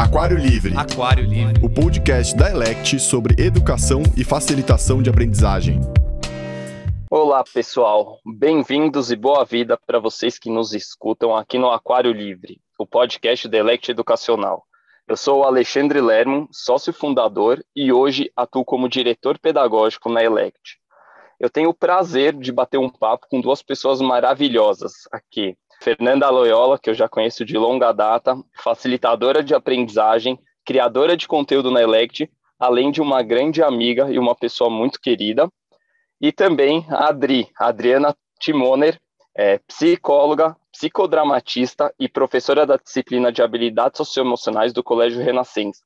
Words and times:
Aquário 0.00 0.38
Livre. 0.38 0.74
Aquário 0.74 1.26
Livre. 1.26 1.62
O 1.62 1.68
podcast 1.68 2.34
da 2.34 2.50
Elect 2.50 2.98
sobre 2.98 3.34
educação 3.38 4.00
e 4.16 4.24
facilitação 4.24 5.02
de 5.02 5.10
aprendizagem. 5.10 5.78
Olá, 7.10 7.44
pessoal. 7.44 8.18
Bem-vindos 8.24 9.12
e 9.12 9.16
boa 9.16 9.44
vida 9.44 9.78
para 9.86 9.98
vocês 9.98 10.38
que 10.38 10.48
nos 10.48 10.72
escutam 10.72 11.36
aqui 11.36 11.58
no 11.58 11.70
Aquário 11.70 12.12
Livre, 12.12 12.62
o 12.78 12.86
podcast 12.86 13.46
da 13.46 13.58
Elect 13.58 13.90
Educacional. 13.90 14.64
Eu 15.06 15.18
sou 15.18 15.40
o 15.40 15.44
Alexandre 15.44 16.00
Lerman, 16.00 16.48
sócio 16.50 16.94
fundador 16.94 17.62
e 17.76 17.92
hoje 17.92 18.32
atuo 18.34 18.64
como 18.64 18.88
diretor 18.88 19.38
pedagógico 19.38 20.10
na 20.10 20.24
Elect. 20.24 20.78
Eu 21.38 21.50
tenho 21.50 21.68
o 21.68 21.74
prazer 21.74 22.34
de 22.34 22.50
bater 22.50 22.78
um 22.78 22.88
papo 22.88 23.26
com 23.30 23.38
duas 23.38 23.62
pessoas 23.62 24.00
maravilhosas 24.00 24.92
aqui. 25.12 25.58
Fernanda 25.80 26.28
Loyola, 26.28 26.78
que 26.78 26.90
eu 26.90 26.94
já 26.94 27.08
conheço 27.08 27.44
de 27.44 27.56
longa 27.56 27.90
data, 27.92 28.36
facilitadora 28.62 29.42
de 29.42 29.54
aprendizagem, 29.54 30.38
criadora 30.64 31.16
de 31.16 31.26
conteúdo 31.26 31.70
na 31.70 31.82
Elect, 31.82 32.30
além 32.58 32.90
de 32.90 33.00
uma 33.00 33.22
grande 33.22 33.62
amiga 33.62 34.10
e 34.10 34.18
uma 34.18 34.34
pessoa 34.34 34.68
muito 34.68 35.00
querida. 35.00 35.48
E 36.20 36.30
também 36.30 36.86
a 36.90 37.08
Adri, 37.08 37.48
Adriana 37.58 38.14
Timoner, 38.38 39.00
é, 39.34 39.58
psicóloga, 39.66 40.54
psicodramatista 40.70 41.92
e 41.98 42.08
professora 42.08 42.66
da 42.66 42.76
disciplina 42.76 43.32
de 43.32 43.40
habilidades 43.40 43.96
socioemocionais 43.96 44.74
do 44.74 44.82
Colégio 44.82 45.22
Renascença. 45.22 45.80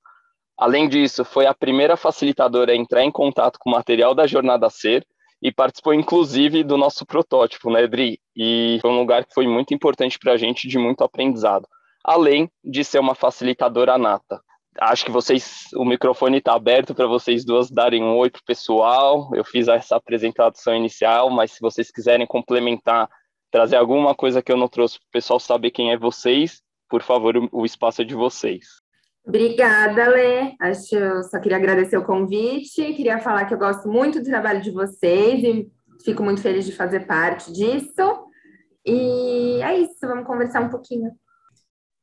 Além 0.58 0.88
disso, 0.88 1.24
foi 1.24 1.46
a 1.46 1.54
primeira 1.54 1.96
facilitadora 1.96 2.72
a 2.72 2.76
entrar 2.76 3.04
em 3.04 3.12
contato 3.12 3.58
com 3.60 3.70
o 3.70 3.72
material 3.72 4.12
da 4.12 4.26
Jornada 4.26 4.68
Ser 4.70 5.06
e 5.44 5.52
participou 5.52 5.92
inclusive 5.92 6.64
do 6.64 6.78
nosso 6.78 7.04
protótipo, 7.04 7.70
né, 7.70 7.84
Adri? 7.84 8.18
E 8.34 8.78
foi 8.80 8.90
um 8.90 8.98
lugar 8.98 9.26
que 9.26 9.34
foi 9.34 9.46
muito 9.46 9.74
importante 9.74 10.18
para 10.18 10.32
a 10.32 10.36
gente, 10.38 10.66
de 10.66 10.78
muito 10.78 11.04
aprendizado, 11.04 11.68
além 12.02 12.50
de 12.64 12.82
ser 12.82 12.98
uma 12.98 13.14
facilitadora 13.14 13.98
nata. 13.98 14.40
Acho 14.80 15.04
que 15.04 15.10
vocês, 15.10 15.66
o 15.76 15.84
microfone 15.84 16.38
está 16.38 16.54
aberto 16.54 16.94
para 16.94 17.06
vocês 17.06 17.44
duas 17.44 17.70
darem 17.70 18.02
um 18.02 18.16
oi 18.16 18.30
para 18.30 18.40
o 18.40 18.44
pessoal. 18.44 19.30
Eu 19.34 19.44
fiz 19.44 19.68
essa 19.68 19.96
apresentação 19.96 20.74
inicial, 20.74 21.28
mas 21.28 21.52
se 21.52 21.60
vocês 21.60 21.92
quiserem 21.92 22.26
complementar, 22.26 23.06
trazer 23.50 23.76
alguma 23.76 24.14
coisa 24.14 24.42
que 24.42 24.50
eu 24.50 24.56
não 24.56 24.66
trouxe 24.66 24.98
para 24.98 25.06
o 25.06 25.12
pessoal 25.12 25.38
saber 25.38 25.70
quem 25.72 25.92
é 25.92 25.98
vocês, 25.98 26.62
por 26.88 27.02
favor, 27.02 27.34
o 27.52 27.66
espaço 27.66 28.00
é 28.00 28.04
de 28.04 28.14
vocês. 28.14 28.64
Obrigada, 29.26 30.06
Lê. 30.08 30.54
Acho, 30.60 30.96
eu 30.96 31.22
só 31.22 31.40
queria 31.40 31.56
agradecer 31.56 31.96
o 31.96 32.04
convite, 32.04 32.92
queria 32.92 33.18
falar 33.18 33.46
que 33.46 33.54
eu 33.54 33.58
gosto 33.58 33.88
muito 33.88 34.20
do 34.20 34.24
trabalho 34.26 34.60
de 34.60 34.70
vocês 34.70 35.42
e 35.42 35.72
fico 36.04 36.22
muito 36.22 36.42
feliz 36.42 36.66
de 36.66 36.72
fazer 36.72 37.06
parte 37.06 37.50
disso. 37.52 38.26
E 38.84 39.60
é 39.62 39.78
isso, 39.78 39.96
vamos 40.02 40.26
conversar 40.26 40.60
um 40.60 40.68
pouquinho. 40.68 41.10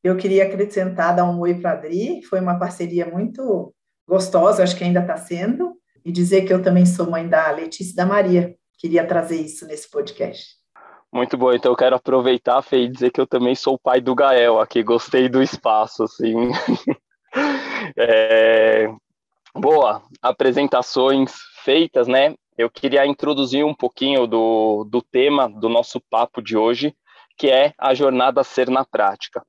Eu 0.04 0.18
queria 0.18 0.46
acrescentar, 0.46 1.16
dar 1.16 1.26
um 1.26 1.40
oi 1.40 1.54
para 1.54 1.72
a 1.72 1.74
Adri, 1.74 2.24
foi 2.24 2.40
uma 2.40 2.58
parceria 2.58 3.06
muito 3.06 3.72
gostosa, 4.08 4.64
acho 4.64 4.76
que 4.76 4.84
ainda 4.84 5.02
está 5.02 5.16
sendo, 5.16 5.76
e 6.04 6.12
dizer 6.12 6.42
que 6.42 6.52
eu 6.52 6.62
também 6.62 6.88
sou 6.88 7.10
mãe 7.10 7.30
da 7.30 7.52
Letícia 7.52 7.94
e 7.94 7.96
da 7.96 8.06
Maria. 8.06 8.56
Queria 8.80 9.06
trazer 9.06 9.40
isso 9.40 9.68
nesse 9.68 9.90
podcast. 9.92 10.60
Muito 11.14 11.38
bom, 11.38 11.54
então 11.54 11.72
eu 11.72 11.76
quero 11.76 11.96
aproveitar, 11.96 12.62
Fê, 12.64 12.84
e 12.84 12.90
dizer 12.90 13.12
que 13.12 13.22
eu 13.22 13.28
também 13.28 13.54
sou 13.54 13.76
o 13.76 13.80
pai 13.80 14.02
do 14.02 14.16
Gael 14.16 14.60
aqui, 14.60 14.82
gostei 14.82 15.30
do 15.30 15.44
espaço, 15.44 16.04
assim. 16.04 16.34
É... 17.98 18.88
Boa, 19.54 20.02
apresentações 20.22 21.34
feitas, 21.64 22.08
né? 22.08 22.36
Eu 22.58 22.70
queria 22.70 23.06
introduzir 23.06 23.66
um 23.66 23.74
pouquinho 23.74 24.28
do, 24.28 24.86
do 24.90 25.02
tema 25.02 25.50
do 25.50 25.68
nosso 25.68 26.00
papo 26.10 26.42
de 26.42 26.56
hoje, 26.56 26.96
que 27.38 27.50
é 27.50 27.74
a 27.78 27.94
jornada 27.94 28.44
ser 28.44 28.70
na 28.70 28.86
prática. 28.86 29.44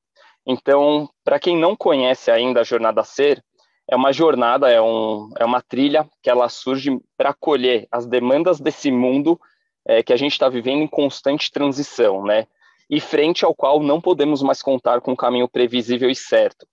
Então, 0.46 1.08
para 1.24 1.38
quem 1.38 1.56
não 1.56 1.76
conhece 1.76 2.30
ainda 2.30 2.60
a 2.60 2.64
jornada 2.64 3.04
ser, 3.04 3.42
é 3.88 3.94
uma 3.94 4.12
jornada, 4.12 4.70
é, 4.70 4.80
um, 4.80 5.28
é 5.38 5.44
uma 5.44 5.60
trilha 5.60 6.08
que 6.22 6.30
ela 6.30 6.48
surge 6.48 6.98
para 7.16 7.30
acolher 7.30 7.86
as 7.90 8.06
demandas 8.06 8.60
desse 8.60 8.90
mundo 8.90 9.38
é, 9.84 10.02
que 10.02 10.12
a 10.12 10.16
gente 10.16 10.32
está 10.32 10.48
vivendo 10.48 10.82
em 10.82 10.88
constante 10.88 11.50
transição, 11.50 12.24
né? 12.24 12.46
E 12.88 13.00
frente 13.00 13.44
ao 13.44 13.54
qual 13.54 13.80
não 13.80 14.00
podemos 14.00 14.42
mais 14.42 14.62
contar 14.62 15.00
com 15.00 15.12
um 15.12 15.16
caminho 15.16 15.48
previsível 15.48 16.10
e 16.10 16.14
certo. 16.14 16.66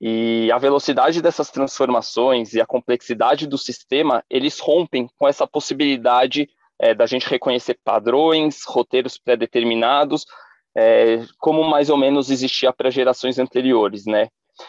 E 0.00 0.50
a 0.52 0.58
velocidade 0.58 1.22
dessas 1.22 1.50
transformações 1.50 2.52
e 2.52 2.60
a 2.60 2.66
complexidade 2.66 3.46
do 3.46 3.56
sistema, 3.56 4.24
eles 4.28 4.58
rompem 4.58 5.08
com 5.16 5.28
essa 5.28 5.46
possibilidade 5.46 6.48
é, 6.78 6.94
da 6.94 7.06
gente 7.06 7.28
reconhecer 7.28 7.78
padrões, 7.84 8.64
roteiros 8.66 9.18
pré-determinados, 9.18 10.26
é, 10.76 11.24
como 11.38 11.62
mais 11.62 11.88
ou 11.88 11.96
menos 11.96 12.30
existia 12.30 12.72
para 12.72 12.90
gerações 12.90 13.38
anteriores, 13.38 14.04
né? 14.06 14.28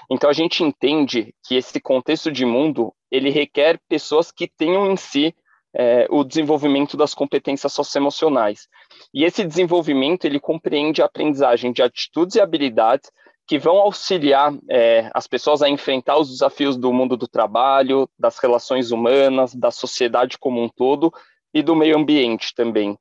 Então 0.09 0.29
a 0.29 0.33
gente 0.33 0.63
entende 0.63 1.33
que 1.45 1.55
esse 1.55 1.79
contexto 1.79 2.31
de 2.31 2.45
mundo 2.45 2.93
ele 3.11 3.29
requer 3.29 3.79
pessoas 3.87 4.31
que 4.31 4.47
tenham 4.47 4.91
em 4.91 4.97
si 4.97 5.35
é, 5.75 6.07
o 6.09 6.23
desenvolvimento 6.23 6.95
das 6.95 7.13
competências 7.13 7.73
socioemocionais. 7.73 8.67
E 9.13 9.23
esse 9.25 9.43
desenvolvimento 9.43 10.25
ele 10.25 10.39
compreende 10.39 11.01
a 11.01 11.05
aprendizagem 11.05 11.73
de 11.73 11.81
atitudes 11.81 12.35
e 12.35 12.41
habilidades 12.41 13.11
que 13.47 13.59
vão 13.59 13.77
auxiliar 13.77 14.53
é, 14.69 15.09
as 15.13 15.27
pessoas 15.27 15.61
a 15.61 15.69
enfrentar 15.69 16.17
os 16.17 16.29
desafios 16.29 16.77
do 16.77 16.91
mundo 16.91 17.15
do 17.15 17.27
trabalho, 17.27 18.09
das 18.17 18.39
relações 18.39 18.91
humanas, 18.91 19.53
da 19.53 19.69
sociedade 19.71 20.37
como 20.37 20.61
um 20.61 20.69
todo 20.69 21.13
e 21.53 21.61
do 21.61 21.75
meio 21.75 21.97
ambiente 21.97 22.53
também. 22.55 22.97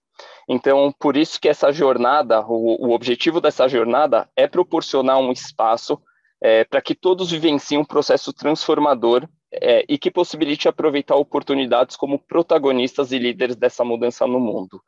Então, 0.49 0.93
por 0.99 1.17
isso 1.17 1.41
que 1.41 1.49
essa 1.49 1.73
jornada, 1.73 2.45
o, 2.47 2.89
o 2.89 2.93
objetivo 2.93 3.41
dessa 3.41 3.67
jornada 3.67 4.29
é 4.37 4.47
proporcionar 4.47 5.19
um 5.19 5.33
espaço 5.33 5.99
é, 6.41 6.65
para 6.65 6.83
que 6.83 6.95
todos 6.95 7.31
vivenciem 7.31 7.81
um 7.81 7.85
processo 7.85 8.33
transformador 8.33 9.27
é, 9.51 9.85
e 9.89 9.97
que 9.97 10.11
possibilite 10.11 10.69
aproveitar 10.69 11.17
oportunidades 11.17 11.97
como 11.97 12.19
protagonistas 12.19 13.13
e 13.13 13.19
líderes 13.19 13.57
dessa 13.57 13.83
mudança 13.83 14.27
no 14.27 14.39
mundo 14.39 14.83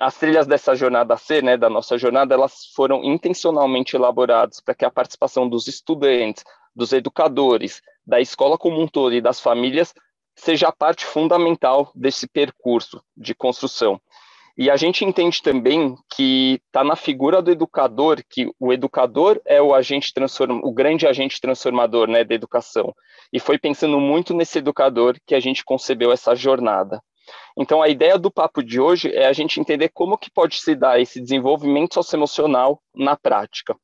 as 0.00 0.16
trilhas 0.16 0.46
dessa 0.46 0.74
jornada 0.74 1.14
C, 1.18 1.42
né, 1.42 1.58
da 1.58 1.68
nossa 1.68 1.98
jornada, 1.98 2.34
elas 2.34 2.72
foram 2.74 3.04
intencionalmente 3.04 3.94
elaboradas 3.94 4.58
para 4.58 4.74
que 4.74 4.84
a 4.84 4.90
participação 4.90 5.46
dos 5.46 5.68
estudantes, 5.68 6.42
dos 6.74 6.94
educadores, 6.94 7.82
da 8.06 8.18
escola 8.18 8.56
como 8.56 8.80
um 8.80 8.88
todo 8.88 9.14
e 9.14 9.20
das 9.20 9.40
famílias 9.40 9.92
seja 10.34 10.68
a 10.68 10.72
parte 10.72 11.04
fundamental 11.04 11.92
desse 11.94 12.26
percurso 12.26 13.02
de 13.14 13.34
construção. 13.34 14.00
E 14.56 14.70
a 14.70 14.76
gente 14.76 15.04
entende 15.04 15.42
também 15.42 15.94
que 16.14 16.60
está 16.66 16.82
na 16.82 16.96
figura 16.96 17.42
do 17.42 17.50
educador, 17.50 18.22
que 18.28 18.50
o 18.58 18.72
educador 18.72 19.40
é 19.44 19.60
o 19.60 19.74
agente 19.74 20.12
o 20.62 20.72
grande 20.72 21.06
agente 21.06 21.40
transformador 21.40 22.08
né, 22.08 22.24
da 22.24 22.34
educação. 22.34 22.94
E 23.30 23.38
foi 23.38 23.58
pensando 23.58 24.00
muito 24.00 24.34
nesse 24.34 24.58
educador 24.58 25.16
que 25.26 25.34
a 25.34 25.40
gente 25.40 25.64
concebeu 25.64 26.10
essa 26.10 26.34
jornada. 26.34 27.02
Então, 27.56 27.82
a 27.82 27.88
ideia 27.88 28.18
do 28.18 28.30
papo 28.30 28.62
de 28.62 28.80
hoje 28.80 29.12
é 29.14 29.26
a 29.26 29.32
gente 29.32 29.60
entender 29.60 29.90
como 29.90 30.18
que 30.18 30.30
pode 30.30 30.60
se 30.60 30.74
dar 30.74 31.00
esse 31.00 31.20
desenvolvimento 31.20 31.94
socioemocional 31.94 32.80
na 32.94 33.16
prática. 33.16 33.76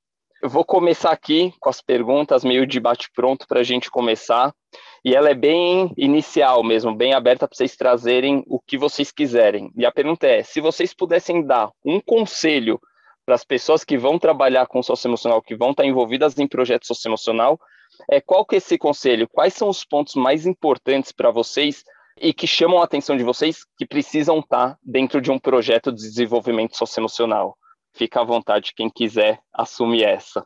Eu 0.43 0.51
vou 0.51 0.65
começar 0.65 1.11
aqui 1.11 1.53
com 1.59 1.69
as 1.69 1.81
perguntas, 1.81 2.45
meio 2.45 2.67
de 2.67 2.79
bate-pronto 2.79 3.47
para 3.49 3.61
a 3.61 3.65
gente 3.65 3.91
começar. 3.91 4.55
E 5.05 5.15
ela 5.15 5.31
é 5.31 5.35
bem 5.35 5.93
inicial 5.97 6.62
mesmo, 6.62 6.95
bem 6.95 7.15
aberta 7.15 7.49
para 7.49 7.56
vocês 7.56 7.75
trazerem 7.77 8.45
o 8.47 8.61
que 8.61 8.77
vocês 8.77 9.11
quiserem. 9.11 9.71
E 9.77 9.87
a 9.87 9.91
pergunta 9.91 10.27
é: 10.27 10.43
se 10.43 10.61
vocês 10.61 10.93
pudessem 10.93 11.45
dar 11.45 11.71
um 11.85 12.01
conselho 12.01 12.79
para 13.25 13.35
as 13.35 13.45
pessoas 13.45 13.83
que 13.83 13.97
vão 13.97 14.19
trabalhar 14.19 14.67
com 14.67 14.83
socioemocional, 14.83 15.43
que 15.43 15.56
vão 15.56 15.71
estar 15.71 15.85
envolvidas 15.85 16.39
em 16.39 16.47
projeto 16.47 16.87
socioemocional, 16.87 17.59
é, 18.11 18.21
qual 18.21 18.45
que 18.45 18.56
é 18.56 18.59
esse 18.59 18.77
conselho? 18.77 19.29
Quais 19.29 19.55
são 19.55 19.69
os 19.69 19.85
pontos 19.85 20.15
mais 20.15 20.47
importantes 20.47 21.12
para 21.12 21.31
vocês 21.31 21.83
e 22.21 22.32
que 22.32 22.47
chamam 22.47 22.81
a 22.81 22.84
atenção 22.84 23.16
de 23.16 23.22
vocês 23.22 23.59
que 23.77 23.87
precisam 23.87 24.41
estar 24.41 24.77
dentro 24.82 25.21
de 25.21 25.31
um 25.31 25.38
projeto 25.38 25.93
de 25.93 26.03
desenvolvimento 26.03 26.77
socioemocional. 26.77 27.56
Fica 27.94 28.21
à 28.21 28.25
vontade 28.25 28.72
quem 28.75 28.91
quiser 28.91 29.38
assumir 29.53 30.04
essa. 30.04 30.44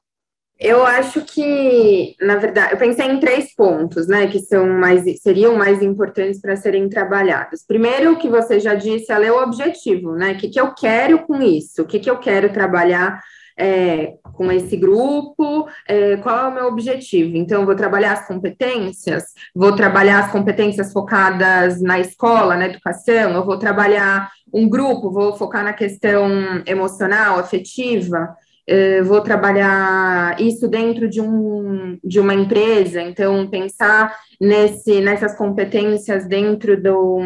Eu 0.59 0.85
acho 0.85 1.23
que, 1.25 2.15
na 2.21 2.37
verdade, 2.37 2.75
eu 2.75 2.79
pensei 2.79 3.07
em 3.07 3.19
três 3.19 3.55
pontos, 3.55 4.07
né, 4.07 4.27
que 4.27 4.39
são 4.41 4.69
mais, 4.69 5.03
seriam 5.23 5.57
mais 5.57 5.83
importantes 5.83 6.39
para 6.39 6.55
serem 6.55 6.87
trabalhados. 6.87 7.65
Primeiro, 7.67 8.13
o 8.13 8.19
que 8.19 8.29
você 8.29 8.61
já 8.61 8.75
disse, 8.75 9.11
é 9.11 9.33
o 9.33 9.43
objetivo, 9.43 10.15
né? 10.15 10.33
O 10.33 10.37
que, 10.37 10.51
que 10.51 10.61
eu 10.61 10.75
quero 10.75 11.21
com 11.27 11.41
isso? 11.41 11.81
O 11.81 11.87
que, 11.87 11.99
que 11.99 12.11
eu 12.11 12.19
quero 12.19 12.53
trabalhar 12.53 13.23
é, 13.61 14.15
com 14.33 14.51
esse 14.51 14.75
grupo, 14.75 15.69
é, 15.87 16.17
qual 16.17 16.39
é 16.39 16.49
o 16.49 16.55
meu 16.55 16.67
objetivo? 16.67 17.37
Então, 17.37 17.67
vou 17.67 17.77
trabalhar 17.77 18.15
as 18.15 18.27
competências, 18.27 19.25
vou 19.55 19.77
trabalhar 19.77 20.25
as 20.25 20.33
competências 20.33 20.93
focadas 20.93 21.81
na 21.83 22.01
escola, 22.01 22.57
na 22.57 22.67
educação, 22.67 23.33
eu 23.33 23.45
vou 23.45 23.59
trabalhar 23.59 24.31
um 24.53 24.69
grupo, 24.69 25.13
vou 25.13 25.37
focar 25.37 25.63
na 25.63 25.75
questão 25.75 26.31
emocional, 26.67 27.39
afetiva, 27.39 28.35
é, 28.67 29.03
vou 29.03 29.21
trabalhar 29.21 30.41
isso 30.41 30.67
dentro 30.69 31.09
de, 31.09 31.21
um, 31.21 31.99
de 32.03 32.19
uma 32.19 32.35
empresa, 32.35 33.03
então 33.03 33.47
pensar 33.49 34.17
nesse, 34.41 35.01
nessas 35.01 35.37
competências 35.37 36.27
dentro 36.27 36.81
do, 36.81 37.21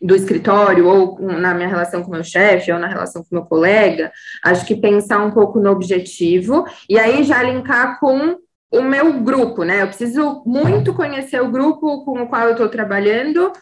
do 0.00 0.14
escritório, 0.14 0.86
ou 0.86 1.20
na 1.20 1.54
minha 1.54 1.68
relação 1.68 2.02
com 2.02 2.10
meu 2.10 2.24
chefe, 2.24 2.72
ou 2.72 2.78
na 2.78 2.86
relação 2.86 3.22
com 3.22 3.34
meu 3.34 3.44
colega, 3.44 4.12
acho 4.44 4.66
que 4.66 4.76
pensar 4.76 5.24
um 5.24 5.30
pouco 5.30 5.58
no 5.58 5.70
objetivo, 5.70 6.64
e 6.88 6.98
aí 6.98 7.24
já 7.24 7.42
linkar 7.42 7.98
com 7.98 8.36
o 8.70 8.82
meu 8.82 9.20
grupo, 9.20 9.64
né? 9.64 9.82
Eu 9.82 9.88
preciso 9.88 10.42
muito 10.44 10.92
conhecer 10.94 11.40
o 11.40 11.50
grupo 11.50 12.04
com 12.04 12.22
o 12.22 12.28
qual 12.28 12.44
eu 12.44 12.52
estou 12.52 12.68
trabalhando 12.68 13.52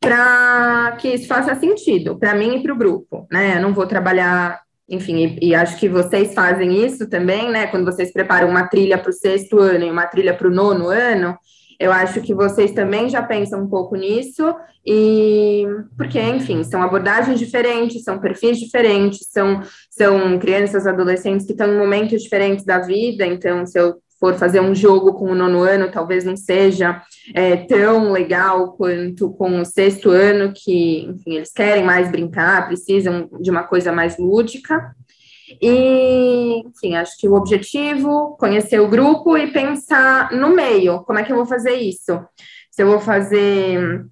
para 0.00 0.96
que 1.00 1.08
isso 1.08 1.26
faça 1.26 1.54
sentido 1.56 2.18
para 2.18 2.34
mim 2.34 2.56
e 2.56 2.62
para 2.62 2.72
o 2.72 2.76
grupo, 2.76 3.26
né? 3.30 3.56
Eu 3.56 3.62
não 3.62 3.72
vou 3.72 3.86
trabalhar, 3.86 4.60
enfim, 4.88 5.38
e, 5.40 5.48
e, 5.48 5.54
acho 5.54 5.78
que 5.78 5.88
vocês 5.88 6.34
fazem 6.34 6.84
isso 6.84 7.08
também, 7.08 7.50
né? 7.50 7.66
Quando 7.66 7.84
vocês 7.84 8.12
preparam 8.12 8.48
uma 8.48 8.66
trilha 8.68 8.98
para 8.98 9.10
o 9.10 9.12
sexto 9.12 9.58
ano 9.58 9.84
e 9.84 9.90
uma 9.90 10.06
trilha 10.06 10.34
para 10.34 10.48
o 10.48 10.52
nono 10.52 10.88
ano, 10.88 11.36
eu 11.78 11.92
acho 11.92 12.20
que 12.20 12.34
vocês 12.34 12.72
também 12.72 13.08
já 13.08 13.22
pensam 13.22 13.62
um 13.62 13.68
pouco 13.68 13.94
nisso, 13.96 14.54
e 14.84 15.64
porque, 15.96 16.20
enfim, 16.20 16.64
são 16.64 16.82
abordagens 16.82 17.38
diferentes, 17.38 18.02
são 18.02 18.18
perfis 18.18 18.58
diferentes, 18.58 19.26
são, 19.30 19.60
são 19.90 20.38
crianças, 20.38 20.86
adolescentes 20.86 21.46
que 21.46 21.52
estão 21.52 21.72
em 21.72 21.78
momentos 21.78 22.22
diferentes 22.22 22.64
da 22.64 22.78
vida, 22.80 23.26
então, 23.26 23.64
se 23.64 23.78
eu 23.78 23.96
for 24.18 24.34
fazer 24.34 24.60
um 24.60 24.74
jogo 24.74 25.14
com 25.14 25.30
o 25.30 25.34
nono 25.34 25.62
ano, 25.62 25.90
talvez 25.90 26.24
não 26.24 26.36
seja 26.36 27.00
é, 27.34 27.56
tão 27.56 28.10
legal 28.10 28.72
quanto 28.72 29.30
com 29.30 29.60
o 29.60 29.64
sexto 29.64 30.10
ano, 30.10 30.52
que, 30.54 31.04
enfim, 31.04 31.36
eles 31.36 31.52
querem 31.52 31.84
mais 31.84 32.10
brincar, 32.10 32.66
precisam 32.66 33.28
de 33.40 33.50
uma 33.50 33.62
coisa 33.62 33.92
mais 33.92 34.18
lúdica. 34.18 34.92
E, 35.60 36.62
enfim, 36.66 36.94
acho 36.96 37.16
que 37.18 37.28
o 37.28 37.34
objetivo, 37.34 38.36
conhecer 38.38 38.80
o 38.80 38.88
grupo 38.88 39.36
e 39.36 39.50
pensar 39.50 40.32
no 40.32 40.54
meio, 40.54 41.00
como 41.04 41.18
é 41.18 41.24
que 41.24 41.32
eu 41.32 41.36
vou 41.36 41.46
fazer 41.46 41.74
isso? 41.74 42.20
Se 42.70 42.82
eu 42.82 42.88
vou 42.88 43.00
fazer 43.00 44.06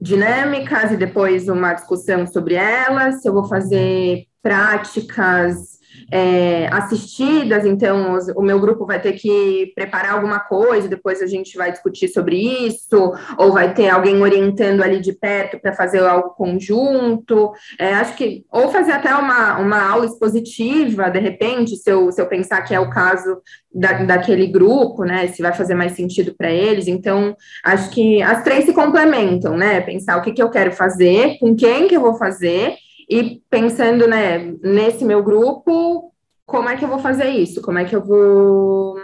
dinâmicas 0.00 0.92
e 0.92 0.96
depois 0.96 1.48
uma 1.48 1.74
discussão 1.74 2.26
sobre 2.26 2.54
elas, 2.54 3.22
se 3.22 3.28
eu 3.28 3.32
vou 3.32 3.44
fazer 3.44 4.26
práticas 4.42 5.75
é, 6.10 6.68
assistidas, 6.72 7.64
então 7.64 8.14
os, 8.14 8.28
o 8.28 8.42
meu 8.42 8.60
grupo 8.60 8.86
vai 8.86 9.00
ter 9.00 9.12
que 9.12 9.72
preparar 9.74 10.14
alguma 10.14 10.40
coisa, 10.40 10.88
depois 10.88 11.20
a 11.20 11.26
gente 11.26 11.56
vai 11.56 11.72
discutir 11.72 12.08
sobre 12.08 12.36
isso, 12.36 13.12
ou 13.36 13.52
vai 13.52 13.74
ter 13.74 13.88
alguém 13.88 14.20
orientando 14.22 14.82
ali 14.82 15.00
de 15.00 15.12
perto 15.12 15.60
para 15.60 15.72
fazer 15.72 16.00
algo 16.00 16.30
conjunto. 16.30 17.52
É, 17.78 17.94
acho 17.94 18.16
que, 18.16 18.44
ou 18.50 18.70
fazer 18.70 18.92
até 18.92 19.14
uma, 19.14 19.58
uma 19.58 19.90
aula 19.90 20.06
expositiva, 20.06 21.10
de 21.10 21.18
repente, 21.18 21.76
se 21.76 21.90
eu, 21.90 22.12
se 22.12 22.20
eu 22.20 22.26
pensar 22.26 22.62
que 22.62 22.74
é 22.74 22.80
o 22.80 22.90
caso 22.90 23.38
da, 23.74 23.92
daquele 24.04 24.46
grupo, 24.46 25.04
né? 25.04 25.28
Se 25.28 25.42
vai 25.42 25.52
fazer 25.52 25.74
mais 25.74 25.92
sentido 25.92 26.34
para 26.36 26.50
eles. 26.50 26.88
Então, 26.88 27.36
acho 27.62 27.90
que 27.90 28.22
as 28.22 28.42
três 28.42 28.64
se 28.64 28.72
complementam, 28.72 29.56
né? 29.56 29.80
Pensar 29.80 30.16
o 30.16 30.22
que, 30.22 30.32
que 30.32 30.42
eu 30.42 30.50
quero 30.50 30.72
fazer, 30.72 31.38
com 31.38 31.54
quem 31.54 31.86
que 31.86 31.96
eu 31.96 32.00
vou 32.00 32.14
fazer 32.14 32.74
e 33.08 33.40
pensando, 33.48 34.06
né, 34.06 34.38
nesse 34.62 35.04
meu 35.04 35.22
grupo, 35.22 36.12
como 36.44 36.68
é 36.68 36.76
que 36.76 36.84
eu 36.84 36.88
vou 36.88 36.98
fazer 36.98 37.28
isso? 37.30 37.62
Como 37.62 37.78
é 37.78 37.84
que 37.84 37.94
eu 37.94 38.04
vou 38.04 38.96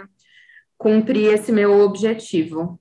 cumprir 0.77 1.33
esse 1.33 1.51
meu 1.51 1.79
objetivo? 1.81 2.79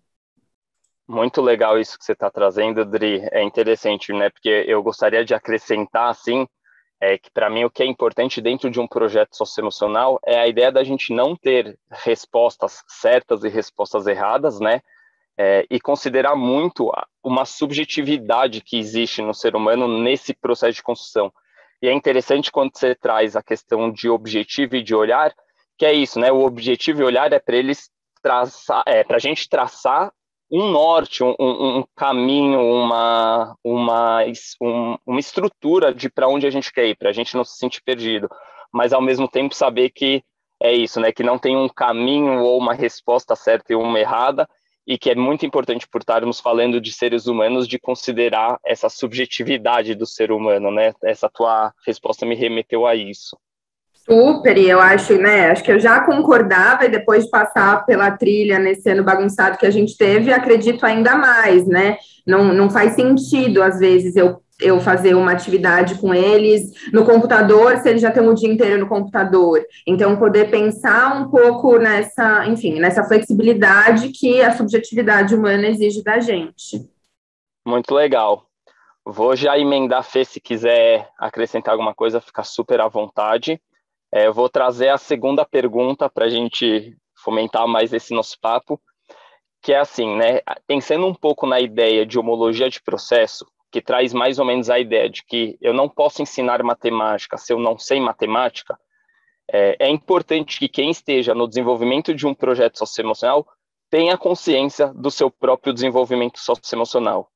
Muito 1.06 1.42
legal 1.42 1.78
isso 1.78 1.98
que 1.98 2.04
você 2.04 2.12
está 2.12 2.30
trazendo, 2.30 2.84
Dri. 2.84 3.20
É 3.32 3.42
interessante, 3.42 4.12
né? 4.12 4.30
Porque 4.30 4.64
eu 4.66 4.82
gostaria 4.82 5.24
de 5.24 5.34
acrescentar, 5.34 6.08
assim, 6.08 6.46
é 7.00 7.18
que 7.18 7.30
para 7.32 7.50
mim 7.50 7.64
o 7.64 7.70
que 7.70 7.82
é 7.82 7.86
importante 7.86 8.40
dentro 8.40 8.70
de 8.70 8.80
um 8.80 8.86
projeto 8.86 9.36
socioemocional 9.36 10.20
é 10.24 10.38
a 10.38 10.46
ideia 10.46 10.70
da 10.70 10.84
gente 10.84 11.12
não 11.12 11.36
ter 11.36 11.76
respostas 11.90 12.82
certas 12.86 13.42
e 13.42 13.48
respostas 13.48 14.06
erradas, 14.06 14.60
né? 14.60 14.80
É, 15.38 15.66
e 15.70 15.80
considerar 15.80 16.36
muito 16.36 16.90
uma 17.22 17.44
subjetividade 17.44 18.60
que 18.60 18.78
existe 18.78 19.22
no 19.22 19.34
ser 19.34 19.56
humano 19.56 19.88
nesse 19.88 20.34
processo 20.34 20.74
de 20.74 20.82
construção. 20.82 21.32
E 21.82 21.88
é 21.88 21.92
interessante 21.92 22.52
quando 22.52 22.70
você 22.74 22.94
traz 22.94 23.34
a 23.34 23.42
questão 23.42 23.90
de 23.90 24.08
objetivo 24.08 24.76
e 24.76 24.82
de 24.82 24.94
olhar, 24.94 25.34
que 25.76 25.84
é 25.84 25.92
isso, 25.92 26.20
né? 26.20 26.30
O 26.30 26.44
objetivo 26.44 27.02
e 27.02 27.04
olhar 27.04 27.32
é 27.32 27.40
para 27.40 27.56
eles 27.56 27.90
traçar, 28.22 28.84
é 28.86 29.02
para 29.02 29.16
a 29.16 29.20
gente 29.20 29.48
traçar 29.48 30.12
um 30.50 30.70
norte, 30.70 31.24
um, 31.24 31.34
um 31.40 31.84
caminho, 31.96 32.60
uma, 32.60 33.56
uma, 33.64 34.18
um, 34.60 34.96
uma 35.06 35.18
estrutura 35.18 35.94
de 35.94 36.10
para 36.10 36.28
onde 36.28 36.46
a 36.46 36.50
gente 36.50 36.70
quer 36.70 36.86
ir, 36.86 36.94
para 36.94 37.08
a 37.08 37.12
gente 37.12 37.34
não 37.34 37.42
se 37.42 37.56
sentir 37.56 37.82
perdido, 37.82 38.28
mas 38.70 38.92
ao 38.92 39.00
mesmo 39.00 39.26
tempo 39.26 39.54
saber 39.54 39.88
que 39.90 40.22
é 40.62 40.72
isso, 40.72 41.00
né? 41.00 41.10
Que 41.10 41.24
não 41.24 41.38
tem 41.38 41.56
um 41.56 41.68
caminho 41.68 42.42
ou 42.42 42.58
uma 42.58 42.74
resposta 42.74 43.34
certa 43.34 43.72
e 43.72 43.76
uma 43.76 43.98
errada, 43.98 44.48
e 44.86 44.98
que 44.98 45.10
é 45.10 45.14
muito 45.14 45.46
importante 45.46 45.88
por 45.88 46.00
estarmos 46.00 46.40
falando 46.40 46.80
de 46.80 46.92
seres 46.92 47.26
humanos 47.26 47.68
de 47.68 47.78
considerar 47.78 48.58
essa 48.64 48.88
subjetividade 48.88 49.94
do 49.94 50.06
ser 50.06 50.32
humano, 50.32 50.70
né? 50.70 50.92
Essa 51.02 51.28
tua 51.28 51.72
resposta 51.86 52.26
me 52.26 52.34
remeteu 52.34 52.86
a 52.86 52.94
isso. 52.94 53.36
Super, 54.04 54.58
e 54.58 54.68
eu 54.68 54.80
acho, 54.80 55.16
né? 55.16 55.50
Acho 55.52 55.62
que 55.62 55.70
eu 55.70 55.78
já 55.78 56.00
concordava 56.00 56.84
e 56.84 56.88
depois 56.88 57.24
de 57.24 57.30
passar 57.30 57.86
pela 57.86 58.10
trilha 58.10 58.58
nesse 58.58 58.90
ano 58.90 59.04
bagunçado 59.04 59.56
que 59.56 59.66
a 59.66 59.70
gente 59.70 59.96
teve, 59.96 60.32
acredito 60.32 60.84
ainda 60.84 61.14
mais, 61.14 61.66
né? 61.68 61.98
Não, 62.26 62.52
não 62.52 62.68
faz 62.68 62.94
sentido, 62.94 63.62
às 63.62 63.78
vezes, 63.78 64.16
eu 64.16 64.41
eu 64.60 64.80
fazer 64.80 65.14
uma 65.14 65.32
atividade 65.32 65.96
com 65.96 66.14
eles 66.14 66.90
no 66.92 67.04
computador, 67.04 67.78
se 67.78 67.88
eles 67.88 68.02
já 68.02 68.08
estão 68.08 68.28
o 68.28 68.34
dia 68.34 68.52
inteiro 68.52 68.78
no 68.78 68.88
computador. 68.88 69.64
Então, 69.86 70.16
poder 70.16 70.50
pensar 70.50 71.16
um 71.16 71.30
pouco 71.30 71.78
nessa, 71.78 72.46
enfim, 72.46 72.78
nessa 72.78 73.04
flexibilidade 73.04 74.10
que 74.10 74.40
a 74.40 74.56
subjetividade 74.56 75.34
humana 75.34 75.68
exige 75.68 76.02
da 76.02 76.20
gente. 76.20 76.88
Muito 77.66 77.94
legal. 77.94 78.46
Vou 79.04 79.34
já 79.34 79.58
emendar, 79.58 80.04
Fê, 80.04 80.24
se 80.24 80.40
quiser 80.40 81.08
acrescentar 81.18 81.72
alguma 81.72 81.94
coisa, 81.94 82.20
fica 82.20 82.44
super 82.44 82.80
à 82.80 82.86
vontade. 82.86 83.60
É, 84.14 84.26
eu 84.26 84.34
vou 84.34 84.48
trazer 84.48 84.90
a 84.90 84.98
segunda 84.98 85.44
pergunta 85.44 86.08
para 86.08 86.26
a 86.26 86.28
gente 86.28 86.96
fomentar 87.16 87.66
mais 87.66 87.92
esse 87.92 88.14
nosso 88.14 88.38
papo, 88.40 88.80
que 89.60 89.72
é 89.72 89.78
assim, 89.78 90.16
né? 90.16 90.40
Pensando 90.66 91.06
um 91.06 91.14
pouco 91.14 91.46
na 91.46 91.60
ideia 91.60 92.04
de 92.04 92.18
homologia 92.18 92.68
de 92.68 92.82
processo, 92.82 93.46
que 93.72 93.80
traz 93.80 94.12
mais 94.12 94.38
ou 94.38 94.44
menos 94.44 94.68
a 94.68 94.78
ideia 94.78 95.08
de 95.08 95.24
que 95.24 95.56
eu 95.60 95.72
não 95.72 95.88
posso 95.88 96.20
ensinar 96.22 96.62
matemática 96.62 97.38
se 97.38 97.52
eu 97.52 97.58
não 97.58 97.78
sei 97.78 97.98
matemática, 97.98 98.78
é, 99.50 99.76
é 99.86 99.88
importante 99.88 100.58
que 100.58 100.68
quem 100.68 100.90
esteja 100.90 101.34
no 101.34 101.48
desenvolvimento 101.48 102.14
de 102.14 102.26
um 102.26 102.34
projeto 102.34 102.78
socioemocional 102.78 103.46
tenha 103.90 104.16
consciência 104.16 104.88
do 104.88 105.10
seu 105.10 105.30
próprio 105.30 105.72
desenvolvimento 105.72 106.38
socioemocional. 106.38 107.28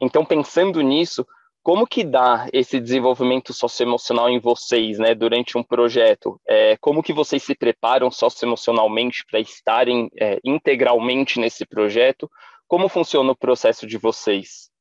Então, 0.00 0.24
pensando 0.24 0.80
nisso, 0.80 1.26
como 1.62 1.86
que 1.86 2.02
dá 2.02 2.48
esse 2.52 2.80
desenvolvimento 2.80 3.52
socioemocional 3.52 4.28
em 4.28 4.40
vocês, 4.40 4.98
né, 4.98 5.14
durante 5.14 5.56
um 5.56 5.62
projeto? 5.62 6.40
É, 6.48 6.76
como 6.78 7.02
que 7.02 7.12
vocês 7.12 7.42
se 7.42 7.54
preparam 7.54 8.10
socioemocionalmente 8.10 9.24
para 9.30 9.40
estarem 9.40 10.10
é, 10.18 10.40
integralmente 10.42 11.38
nesse 11.38 11.64
projeto? 11.64 12.28
Como 12.66 12.88
funciona 12.88 13.30
o 13.30 13.36
processo 13.36 13.86
de 13.86 13.96
vocês? 13.96 14.71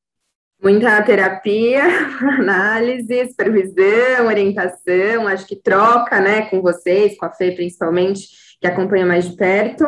Muita 0.62 1.01
terapia, 1.01 1.82
análise, 2.39 3.27
supervisão, 3.30 4.27
orientação, 4.27 5.27
acho 5.27 5.48
que 5.48 5.56
troca, 5.56 6.20
né, 6.20 6.44
com 6.44 6.62
vocês, 6.62 7.18
com 7.18 7.25
a 7.25 7.32
Fê 7.32 7.51
principalmente, 7.51 8.27
que 8.60 8.68
acompanha 8.68 9.06
mais 9.06 9.27
de 9.27 9.36
perto. 9.36 9.86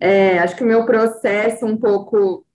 É, 0.00 0.38
acho 0.38 0.54
que 0.54 0.62
o 0.62 0.66
meu 0.66 0.86
processo 0.86 1.66
um 1.66 1.76
pouco, 1.76 2.46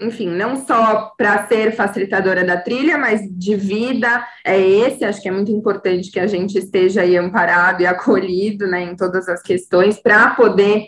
enfim, 0.00 0.30
não 0.30 0.56
só 0.66 1.12
para 1.18 1.46
ser 1.46 1.72
facilitadora 1.72 2.42
da 2.42 2.56
trilha, 2.56 2.96
mas 2.96 3.20
de 3.30 3.54
vida 3.56 4.26
é 4.42 4.58
esse. 4.58 5.04
Acho 5.04 5.20
que 5.20 5.28
é 5.28 5.32
muito 5.32 5.52
importante 5.52 6.10
que 6.10 6.18
a 6.18 6.26
gente 6.26 6.56
esteja 6.56 7.02
aí 7.02 7.14
amparado 7.14 7.82
e 7.82 7.86
acolhido, 7.86 8.66
né, 8.66 8.82
em 8.82 8.96
todas 8.96 9.28
as 9.28 9.42
questões, 9.42 9.98
para 10.00 10.30
poder 10.30 10.86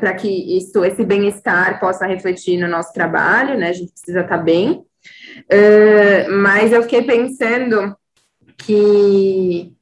para 0.00 0.12
que 0.14 0.56
isso, 0.56 0.84
esse 0.84 1.04
bem-estar 1.04 1.78
possa 1.78 2.06
refletir 2.06 2.58
no 2.58 2.68
nosso 2.68 2.92
trabalho, 2.92 3.56
né? 3.56 3.68
A 3.68 3.72
gente 3.72 3.92
precisa 3.92 4.22
estar 4.22 4.38
tá 4.38 4.42
bem. 4.42 4.84
Uh, 5.52 6.32
mas 6.42 6.72
eu 6.72 6.82
fiquei 6.82 7.02
pensando 7.02 7.96
que 8.58 9.72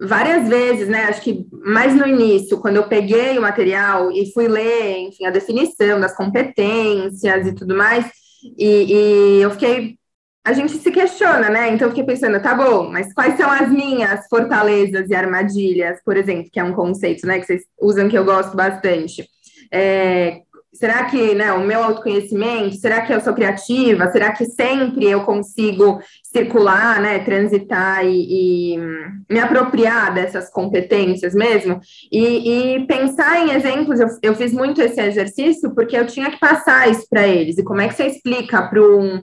várias 0.00 0.48
vezes, 0.48 0.88
né? 0.88 1.04
Acho 1.04 1.22
que 1.22 1.46
mais 1.64 1.94
no 1.94 2.06
início, 2.06 2.58
quando 2.58 2.76
eu 2.76 2.88
peguei 2.88 3.38
o 3.38 3.42
material 3.42 4.10
e 4.10 4.32
fui 4.32 4.48
ler, 4.48 4.98
enfim, 4.98 5.26
a 5.26 5.30
definição 5.30 6.00
das 6.00 6.14
competências 6.16 7.46
e 7.46 7.54
tudo 7.54 7.76
mais, 7.76 8.10
e, 8.58 9.38
e 9.38 9.42
eu 9.42 9.50
fiquei. 9.52 9.96
A 10.44 10.52
gente 10.52 10.72
se 10.72 10.90
questiona, 10.90 11.48
né? 11.48 11.68
Então 11.68 11.86
eu 11.86 11.90
fiquei 11.90 12.04
pensando, 12.04 12.42
tá 12.42 12.52
bom, 12.52 12.90
mas 12.90 13.14
quais 13.14 13.36
são 13.36 13.48
as 13.48 13.70
minhas 13.70 14.26
fortalezas 14.28 15.08
e 15.08 15.14
armadilhas, 15.14 16.00
por 16.04 16.16
exemplo, 16.16 16.50
que 16.52 16.58
é 16.58 16.64
um 16.64 16.74
conceito, 16.74 17.24
né, 17.24 17.38
que 17.38 17.46
vocês 17.46 17.62
usam 17.80 18.08
que 18.08 18.18
eu 18.18 18.24
gosto 18.24 18.56
bastante. 18.56 19.24
É, 19.70 20.40
Será 20.72 21.04
que 21.04 21.34
né, 21.34 21.52
o 21.52 21.66
meu 21.66 21.84
autoconhecimento, 21.84 22.76
será 22.76 23.02
que 23.02 23.12
eu 23.12 23.20
sou 23.20 23.34
criativa? 23.34 24.10
Será 24.10 24.32
que 24.32 24.46
sempre 24.46 25.04
eu 25.04 25.22
consigo 25.22 26.00
circular, 26.22 26.98
né, 26.98 27.18
transitar 27.18 28.06
e, 28.06 28.74
e 28.74 28.78
me 29.30 29.38
apropriar 29.38 30.14
dessas 30.14 30.50
competências 30.50 31.34
mesmo? 31.34 31.78
E, 32.10 32.76
e 32.76 32.86
pensar 32.86 33.46
em 33.46 33.52
exemplos, 33.52 34.00
eu, 34.00 34.08
eu, 34.22 34.34
fiz 34.34 34.52
muito 34.52 34.80
esse 34.80 35.00
exercício 35.00 35.74
porque 35.74 35.96
eu 35.96 36.06
tinha 36.06 36.30
que 36.30 36.40
passar 36.40 36.90
isso 36.90 37.06
para 37.08 37.28
eles. 37.28 37.58
E 37.58 37.64
como 37.64 37.82
é 37.82 37.88
que 37.88 37.94
você 37.94 38.06
explica 38.06 38.62
para 38.62 38.80
um 38.80 39.20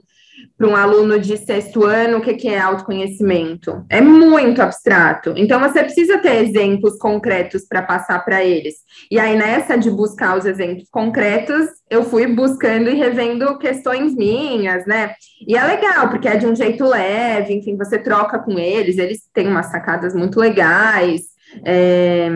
para 0.56 0.68
um 0.68 0.76
aluno 0.76 1.18
de 1.18 1.36
sexto 1.38 1.84
ano 1.84 2.18
o 2.18 2.20
que, 2.20 2.34
que 2.34 2.48
é 2.48 2.58
autoconhecimento. 2.58 3.84
É 3.88 4.00
muito 4.00 4.60
abstrato. 4.60 5.32
Então, 5.36 5.58
você 5.58 5.82
precisa 5.82 6.18
ter 6.18 6.44
exemplos 6.44 6.98
concretos 6.98 7.66
para 7.66 7.82
passar 7.82 8.24
para 8.24 8.44
eles. 8.44 8.76
E 9.10 9.18
aí, 9.18 9.36
nessa 9.36 9.76
de 9.76 9.90
buscar 9.90 10.36
os 10.36 10.44
exemplos 10.44 10.88
concretos, 10.90 11.66
eu 11.88 12.04
fui 12.04 12.26
buscando 12.26 12.90
e 12.90 12.94
revendo 12.94 13.58
questões 13.58 14.14
minhas, 14.14 14.84
né? 14.86 15.14
E 15.46 15.56
é 15.56 15.64
legal, 15.64 16.10
porque 16.10 16.28
é 16.28 16.36
de 16.36 16.46
um 16.46 16.54
jeito 16.54 16.84
leve, 16.84 17.54
enfim, 17.54 17.76
você 17.76 17.98
troca 17.98 18.38
com 18.38 18.58
eles, 18.58 18.98
eles 18.98 19.22
têm 19.32 19.48
umas 19.48 19.66
sacadas 19.66 20.14
muito 20.14 20.38
legais. 20.38 21.22
É... 21.64 22.28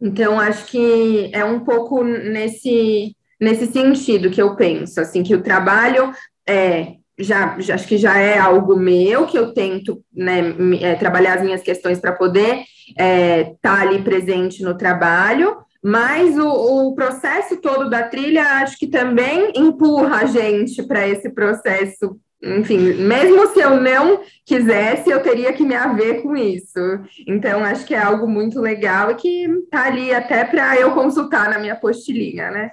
Então, 0.00 0.38
acho 0.38 0.66
que 0.66 1.30
é 1.32 1.44
um 1.44 1.60
pouco 1.60 2.04
nesse, 2.04 3.16
nesse 3.40 3.66
sentido 3.66 4.30
que 4.30 4.40
eu 4.40 4.54
penso, 4.54 5.00
assim, 5.00 5.22
que 5.22 5.34
o 5.34 5.42
trabalho 5.42 6.12
é, 6.46 6.96
já, 7.18 7.58
já, 7.60 7.74
acho 7.74 7.86
que 7.86 7.96
já 7.96 8.18
é 8.18 8.38
algo 8.38 8.76
meu, 8.76 9.26
que 9.26 9.38
eu 9.38 9.52
tento 9.52 10.02
né, 10.12 10.54
é, 10.80 10.94
trabalhar 10.94 11.34
as 11.34 11.42
minhas 11.42 11.62
questões 11.62 11.98
para 11.98 12.12
poder 12.12 12.64
estar 12.88 13.04
é, 13.04 13.54
tá 13.62 13.80
ali 13.80 14.02
presente 14.02 14.62
no 14.62 14.76
trabalho, 14.76 15.56
mas 15.82 16.36
o, 16.38 16.48
o, 16.88 16.94
processo 16.94 17.58
todo 17.58 17.90
da 17.90 18.02
trilha 18.02 18.42
acho 18.62 18.78
que 18.78 18.86
também 18.86 19.52
empurra 19.54 20.22
a 20.22 20.26
gente 20.26 20.82
para 20.82 21.06
esse 21.06 21.30
processo. 21.30 22.18
Enfim, 22.42 22.78
mesmo 22.94 23.46
se 23.48 23.60
eu 23.60 23.80
não 23.80 24.20
quisesse, 24.44 25.10
eu 25.10 25.22
teria 25.22 25.52
que 25.52 25.64
me 25.64 25.74
haver 25.74 26.22
com 26.22 26.36
isso. 26.36 26.80
Então, 27.26 27.64
acho 27.64 27.86
que 27.86 27.94
é 27.94 27.98
algo 27.98 28.26
muito 28.26 28.60
legal 28.60 29.10
e 29.10 29.14
que 29.14 29.44
está 29.44 29.86
ali 29.86 30.12
até 30.12 30.44
para 30.44 30.76
eu 30.76 30.92
consultar 30.92 31.48
na 31.48 31.58
minha 31.58 31.76
postilhinha, 31.76 32.50
né? 32.50 32.70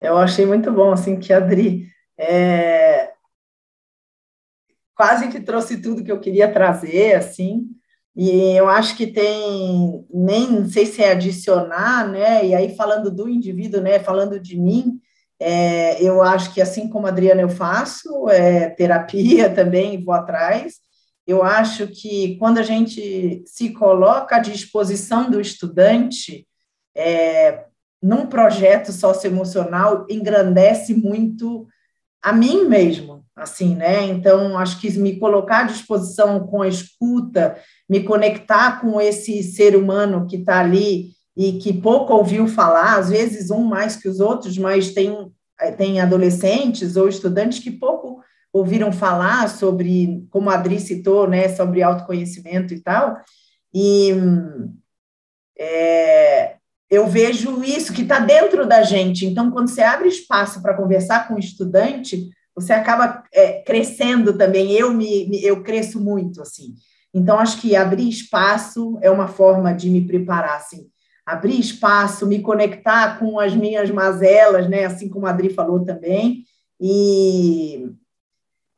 Eu 0.00 0.16
achei 0.16 0.44
muito 0.44 0.70
bom, 0.70 0.92
assim, 0.92 1.18
que 1.18 1.32
a 1.32 1.36
Adri 1.36 1.86
é, 2.18 3.01
quase 4.94 5.28
que 5.28 5.40
trouxe 5.40 5.80
tudo 5.80 6.04
que 6.04 6.12
eu 6.12 6.20
queria 6.20 6.52
trazer, 6.52 7.14
assim, 7.14 7.66
e 8.14 8.56
eu 8.56 8.68
acho 8.68 8.96
que 8.96 9.06
tem, 9.06 10.06
nem 10.12 10.68
sei 10.68 10.84
se 10.86 11.02
é 11.02 11.12
adicionar, 11.12 12.08
né, 12.08 12.46
e 12.46 12.54
aí 12.54 12.76
falando 12.76 13.10
do 13.10 13.28
indivíduo, 13.28 13.80
né, 13.80 13.98
falando 13.98 14.38
de 14.38 14.58
mim, 14.58 15.00
é, 15.40 16.00
eu 16.02 16.22
acho 16.22 16.52
que 16.54 16.60
assim 16.60 16.88
como 16.88 17.06
a 17.06 17.10
Adriana 17.10 17.40
eu 17.40 17.48
faço, 17.48 18.28
é, 18.28 18.68
terapia 18.70 19.50
também, 19.54 20.02
vou 20.02 20.14
atrás, 20.14 20.74
eu 21.26 21.42
acho 21.42 21.88
que 21.88 22.36
quando 22.38 22.58
a 22.58 22.62
gente 22.62 23.42
se 23.46 23.70
coloca 23.70 24.36
à 24.36 24.38
disposição 24.40 25.30
do 25.30 25.40
estudante, 25.40 26.46
é, 26.94 27.64
num 28.02 28.26
projeto 28.26 28.92
socioemocional, 28.92 30.04
engrandece 30.10 30.94
muito 30.94 31.66
a 32.22 32.32
mim 32.32 32.66
mesmo, 32.66 33.24
assim, 33.34 33.74
né? 33.74 34.04
Então, 34.04 34.56
acho 34.56 34.80
que 34.80 34.90
me 34.98 35.18
colocar 35.18 35.60
à 35.60 35.64
disposição 35.64 36.46
com 36.46 36.62
a 36.62 36.68
escuta, 36.68 37.56
me 37.88 38.04
conectar 38.04 38.80
com 38.80 39.00
esse 39.00 39.42
ser 39.42 39.76
humano 39.76 40.26
que 40.26 40.36
está 40.36 40.60
ali 40.60 41.10
e 41.36 41.54
que 41.54 41.72
pouco 41.72 42.14
ouviu 42.14 42.46
falar, 42.46 42.98
às 42.98 43.10
vezes 43.10 43.50
um 43.50 43.64
mais 43.64 43.96
que 43.96 44.08
os 44.08 44.20
outros, 44.20 44.56
mas 44.56 44.92
tem, 44.92 45.32
tem 45.76 46.00
adolescentes 46.00 46.96
ou 46.96 47.08
estudantes 47.08 47.58
que 47.58 47.70
pouco 47.70 48.22
ouviram 48.52 48.92
falar 48.92 49.48
sobre, 49.48 50.26
como 50.30 50.50
a 50.50 50.54
Adri 50.54 50.78
citou, 50.78 51.26
né, 51.26 51.48
sobre 51.48 51.82
autoconhecimento 51.82 52.74
e 52.74 52.80
tal, 52.80 53.16
e 53.74 54.12
é, 55.58 56.56
eu 56.92 57.06
vejo 57.06 57.64
isso 57.64 57.90
que 57.94 58.02
está 58.02 58.18
dentro 58.18 58.66
da 58.66 58.82
gente. 58.82 59.24
Então, 59.24 59.50
quando 59.50 59.68
você 59.68 59.80
abre 59.80 60.08
espaço 60.08 60.60
para 60.60 60.76
conversar 60.76 61.26
com 61.26 61.36
o 61.36 61.38
estudante, 61.38 62.28
você 62.54 62.74
acaba 62.74 63.24
é, 63.32 63.62
crescendo 63.62 64.36
também. 64.36 64.72
Eu 64.72 64.92
me, 64.92 65.26
me, 65.26 65.42
eu 65.42 65.62
cresço 65.62 65.98
muito 65.98 66.42
assim. 66.42 66.74
Então, 67.14 67.38
acho 67.38 67.58
que 67.62 67.74
abrir 67.74 68.06
espaço 68.06 68.98
é 69.00 69.10
uma 69.10 69.26
forma 69.26 69.72
de 69.72 69.88
me 69.88 70.06
preparar 70.06 70.56
assim. 70.56 70.86
Abrir 71.24 71.58
espaço, 71.58 72.26
me 72.26 72.42
conectar 72.42 73.18
com 73.18 73.40
as 73.40 73.56
minhas 73.56 73.90
mazelas, 73.90 74.68
né? 74.68 74.84
Assim 74.84 75.08
como 75.08 75.26
a 75.26 75.30
Adri 75.30 75.48
falou 75.48 75.82
também, 75.82 76.44
e, 76.78 77.90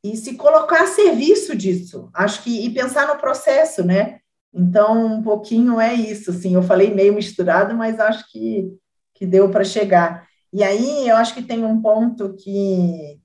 e 0.04 0.16
se 0.16 0.36
colocar 0.36 0.84
a 0.84 0.86
serviço 0.86 1.56
disso. 1.56 2.10
Acho 2.14 2.44
que 2.44 2.64
e 2.64 2.70
pensar 2.70 3.08
no 3.08 3.20
processo, 3.20 3.82
né? 3.82 4.20
Então, 4.54 5.16
um 5.16 5.22
pouquinho 5.22 5.80
é 5.80 5.92
isso, 5.92 6.30
assim, 6.30 6.54
eu 6.54 6.62
falei 6.62 6.94
meio 6.94 7.12
misturado, 7.12 7.74
mas 7.74 7.98
acho 7.98 8.30
que, 8.30 8.70
que 9.12 9.26
deu 9.26 9.50
para 9.50 9.64
chegar. 9.64 10.28
E 10.52 10.62
aí, 10.62 11.08
eu 11.08 11.16
acho 11.16 11.34
que 11.34 11.42
tem 11.42 11.64
um 11.64 11.82
ponto 11.82 12.34
que, 12.36 13.18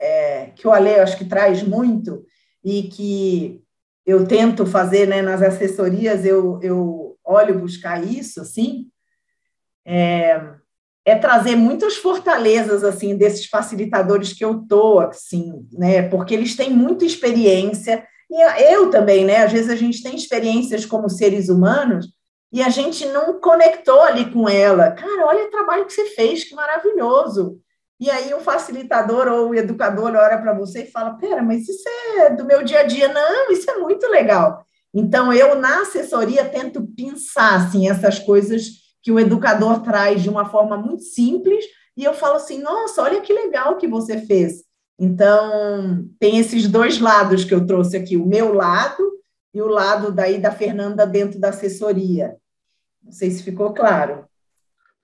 é, 0.00 0.46
que 0.54 0.66
o 0.68 0.70
Ale, 0.70 0.94
acho 0.96 1.18
que 1.18 1.24
traz 1.24 1.64
muito, 1.64 2.24
e 2.64 2.84
que 2.84 3.60
eu 4.06 4.24
tento 4.24 4.64
fazer 4.64 5.08
né, 5.08 5.20
nas 5.20 5.42
assessorias, 5.42 6.24
eu, 6.24 6.60
eu 6.62 7.18
olho 7.24 7.58
buscar 7.58 8.04
isso, 8.04 8.40
assim, 8.40 8.86
é, 9.84 10.40
é 11.04 11.16
trazer 11.16 11.56
muitas 11.56 11.96
fortalezas, 11.96 12.84
assim, 12.84 13.16
desses 13.16 13.46
facilitadores 13.46 14.32
que 14.32 14.44
eu 14.44 14.64
tô, 14.66 15.00
assim, 15.00 15.66
né, 15.72 16.08
porque 16.08 16.34
eles 16.34 16.54
têm 16.54 16.70
muita 16.70 17.04
experiência, 17.04 18.06
e 18.32 18.72
eu 18.72 18.90
também, 18.90 19.24
né? 19.24 19.44
Às 19.44 19.52
vezes 19.52 19.70
a 19.70 19.76
gente 19.76 20.02
tem 20.02 20.16
experiências 20.16 20.86
como 20.86 21.10
seres 21.10 21.50
humanos 21.50 22.06
e 22.50 22.62
a 22.62 22.70
gente 22.70 23.04
não 23.06 23.38
conectou 23.38 24.00
ali 24.00 24.30
com 24.30 24.48
ela. 24.48 24.92
Cara, 24.92 25.26
olha 25.26 25.44
o 25.44 25.50
trabalho 25.50 25.84
que 25.84 25.92
você 25.92 26.06
fez, 26.06 26.44
que 26.44 26.54
maravilhoso. 26.54 27.60
E 28.00 28.10
aí 28.10 28.32
o 28.32 28.40
facilitador 28.40 29.28
ou 29.28 29.50
o 29.50 29.54
educador 29.54 30.14
olha 30.14 30.38
para 30.38 30.54
você 30.54 30.84
e 30.84 30.90
fala: 30.90 31.18
Pera, 31.18 31.42
mas 31.42 31.68
isso 31.68 31.84
é 32.16 32.30
do 32.30 32.44
meu 32.44 32.64
dia 32.64 32.80
a 32.80 32.84
dia. 32.84 33.12
Não, 33.12 33.52
isso 33.52 33.70
é 33.70 33.76
muito 33.76 34.06
legal. 34.08 34.66
Então, 34.94 35.32
eu, 35.32 35.54
na 35.54 35.82
assessoria, 35.82 36.44
tento 36.44 36.86
pensar 36.96 37.56
assim, 37.56 37.88
essas 37.88 38.18
coisas 38.18 38.64
que 39.02 39.12
o 39.12 39.20
educador 39.20 39.80
traz 39.82 40.22
de 40.22 40.28
uma 40.28 40.46
forma 40.46 40.76
muito 40.76 41.02
simples, 41.02 41.64
e 41.96 42.04
eu 42.04 42.14
falo 42.14 42.36
assim: 42.36 42.58
nossa, 42.60 43.02
olha 43.02 43.20
que 43.20 43.32
legal 43.32 43.76
que 43.76 43.86
você 43.86 44.18
fez. 44.18 44.64
Então, 44.98 46.06
tem 46.18 46.38
esses 46.38 46.68
dois 46.68 47.00
lados 47.00 47.44
que 47.44 47.54
eu 47.54 47.66
trouxe 47.66 47.96
aqui, 47.96 48.16
o 48.16 48.26
meu 48.26 48.52
lado 48.52 49.02
e 49.54 49.60
o 49.60 49.66
lado 49.66 50.12
daí 50.12 50.38
da 50.38 50.50
Fernanda 50.50 51.06
dentro 51.06 51.40
da 51.40 51.48
assessoria. 51.48 52.36
Não 53.02 53.12
sei 53.12 53.30
se 53.30 53.42
ficou 53.42 53.72
claro. 53.72 54.24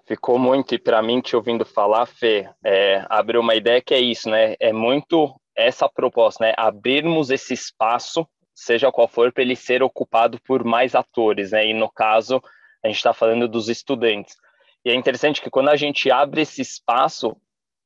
Ficou 0.07 0.39
muito, 0.39 0.75
e 0.75 0.79
para 0.79 1.03
mim, 1.03 1.21
te 1.21 1.37
ouvindo 1.37 1.67
falar, 1.67 2.07
Fê, 2.07 2.49
é, 2.65 3.05
abriu 3.11 3.41
uma 3.41 3.55
ideia 3.55 3.83
que 3.83 3.93
é 3.93 4.01
isso, 4.01 4.31
né? 4.31 4.55
É 4.59 4.73
muito 4.73 5.39
essa 5.55 5.89
proposta, 5.89 6.45
né? 6.45 6.55
Abrirmos 6.57 7.31
esse 7.31 7.53
espaço, 7.53 8.27
seja 8.55 8.91
qual 8.91 9.09
for, 9.09 9.33
para 9.33 9.43
ele 9.43 9.57
ser 9.57 9.83
ocupado 9.83 10.41
por 10.47 10.65
mais 10.65 10.95
atores, 10.95 11.51
né? 11.51 11.67
E 11.67 11.75
no 11.75 11.91
caso, 11.91 12.41
a 12.83 12.89
gente 12.89 12.97
está 12.97 13.13
falando 13.13 13.47
dos 13.47 13.69
estudantes. 13.69 14.37
E 14.85 14.91
é 14.91 14.95
interessante 14.95 15.43
que 15.43 15.51
quando 15.51 15.69
a 15.69 15.77
gente 15.77 16.11
abre 16.11 16.43
esse 16.43 16.63
espaço, 16.63 17.37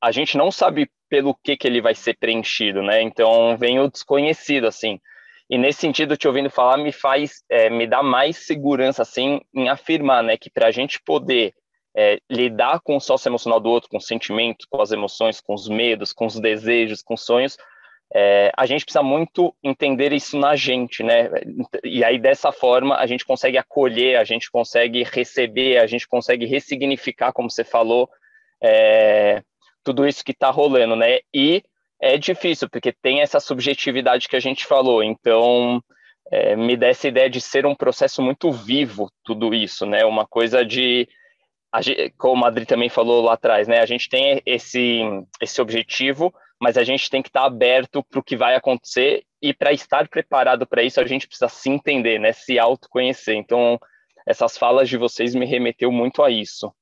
a 0.01 0.11
gente 0.11 0.37
não 0.37 0.51
sabe 0.51 0.89
pelo 1.13 1.35
que, 1.35 1.55
que 1.55 1.67
ele 1.67 1.79
vai 1.79 1.93
ser 1.93 2.17
preenchido, 2.17 2.81
né? 2.81 2.99
Então 3.03 3.55
vem 3.55 3.79
o 3.79 3.87
desconhecido, 3.87 4.65
assim. 4.65 4.99
E 5.47 5.59
nesse 5.59 5.81
sentido, 5.81 6.17
te 6.17 6.27
ouvindo 6.27 6.49
falar, 6.49 6.75
me 6.75 6.91
faz, 6.91 7.43
é, 7.47 7.69
me 7.69 7.85
dá 7.85 8.01
mais 8.01 8.37
segurança, 8.37 9.03
assim, 9.03 9.39
em 9.53 9.69
afirmar, 9.69 10.23
né, 10.23 10.37
que 10.37 10.49
para 10.49 10.65
a 10.65 10.71
gente 10.71 10.99
poder 11.05 11.53
é, 11.95 12.17
lidar 12.27 12.79
com 12.83 12.95
o 12.95 12.99
sócio 12.99 13.29
emocional 13.29 13.59
do 13.59 13.69
outro, 13.69 13.91
com 13.91 13.97
os 13.97 14.07
sentimentos, 14.07 14.65
com 14.65 14.81
as 14.81 14.91
emoções, 14.91 15.39
com 15.39 15.53
os 15.53 15.69
medos, 15.69 16.13
com 16.13 16.25
os 16.25 16.39
desejos, 16.39 17.03
com 17.03 17.13
os 17.13 17.23
sonhos, 17.23 17.59
é, 18.11 18.51
a 18.57 18.65
gente 18.65 18.83
precisa 18.83 19.03
muito 19.03 19.55
entender 19.63 20.13
isso 20.13 20.35
na 20.35 20.55
gente, 20.55 21.03
né? 21.03 21.29
E 21.83 22.03
aí, 22.03 22.17
dessa 22.17 22.51
forma, 22.51 22.95
a 22.95 23.05
gente 23.05 23.23
consegue 23.23 23.59
acolher, 23.59 24.17
a 24.17 24.23
gente 24.23 24.49
consegue 24.49 25.03
receber, 25.03 25.77
a 25.77 25.85
gente 25.85 26.07
consegue 26.07 26.47
ressignificar, 26.47 27.31
como 27.31 27.51
você 27.51 27.63
falou, 27.63 28.09
é, 28.63 29.43
tudo 29.83 30.07
isso 30.07 30.23
que 30.23 30.31
está 30.31 30.49
rolando, 30.49 30.95
né? 30.95 31.19
E 31.33 31.63
é 32.01 32.17
difícil, 32.17 32.69
porque 32.69 32.91
tem 32.91 33.21
essa 33.21 33.39
subjetividade 33.39 34.27
que 34.27 34.35
a 34.35 34.39
gente 34.39 34.65
falou, 34.65 35.03
então 35.03 35.81
é, 36.31 36.55
me 36.55 36.75
dá 36.75 36.87
essa 36.87 37.07
ideia 37.07 37.29
de 37.29 37.39
ser 37.39 37.65
um 37.65 37.75
processo 37.75 38.21
muito 38.21 38.51
vivo, 38.51 39.09
tudo 39.23 39.53
isso, 39.53 39.85
né? 39.85 40.03
Uma 40.03 40.25
coisa 40.25 40.65
de, 40.65 41.07
como 42.17 42.45
a 42.45 42.47
Adri 42.47 42.65
também 42.65 42.89
falou 42.89 43.21
lá 43.23 43.33
atrás, 43.33 43.67
né? 43.67 43.79
A 43.79 43.85
gente 43.85 44.09
tem 44.09 44.41
esse, 44.45 45.01
esse 45.41 45.61
objetivo, 45.61 46.33
mas 46.59 46.77
a 46.77 46.83
gente 46.83 47.09
tem 47.09 47.21
que 47.21 47.29
estar 47.29 47.45
aberto 47.45 48.03
para 48.03 48.19
o 48.19 48.23
que 48.23 48.37
vai 48.37 48.55
acontecer 48.55 49.23
e 49.41 49.53
para 49.53 49.73
estar 49.73 50.07
preparado 50.07 50.65
para 50.65 50.83
isso, 50.83 51.01
a 51.01 51.05
gente 51.05 51.27
precisa 51.27 51.49
se 51.49 51.69
entender, 51.69 52.19
né? 52.19 52.31
Se 52.31 52.57
autoconhecer. 52.57 53.35
Então, 53.35 53.79
essas 54.25 54.57
falas 54.57 54.87
de 54.87 54.97
vocês 54.97 55.35
me 55.35 55.45
remeteu 55.45 55.91
muito 55.91 56.23
a 56.23 56.29
isso. 56.29 56.73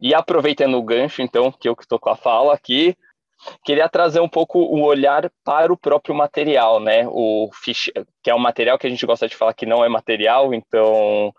E 0.00 0.14
aproveitando 0.14 0.76
o 0.76 0.82
gancho, 0.82 1.22
então, 1.22 1.52
que 1.52 1.68
eu 1.68 1.76
estou 1.78 1.98
com 1.98 2.10
a 2.10 2.16
fala 2.16 2.54
aqui, 2.54 2.96
queria 3.64 3.88
trazer 3.88 4.20
um 4.20 4.28
pouco 4.28 4.58
o 4.58 4.82
olhar 4.82 5.30
para 5.44 5.72
o 5.72 5.76
próprio 5.76 6.14
material, 6.14 6.80
né? 6.80 7.06
O 7.06 7.50
que 8.22 8.30
é 8.30 8.34
um 8.34 8.38
material 8.38 8.78
que 8.78 8.86
a 8.86 8.90
gente 8.90 9.04
gosta 9.04 9.28
de 9.28 9.36
falar 9.36 9.54
que 9.54 9.66
não 9.66 9.84
é 9.84 9.88
material, 9.88 10.54
então 10.54 11.34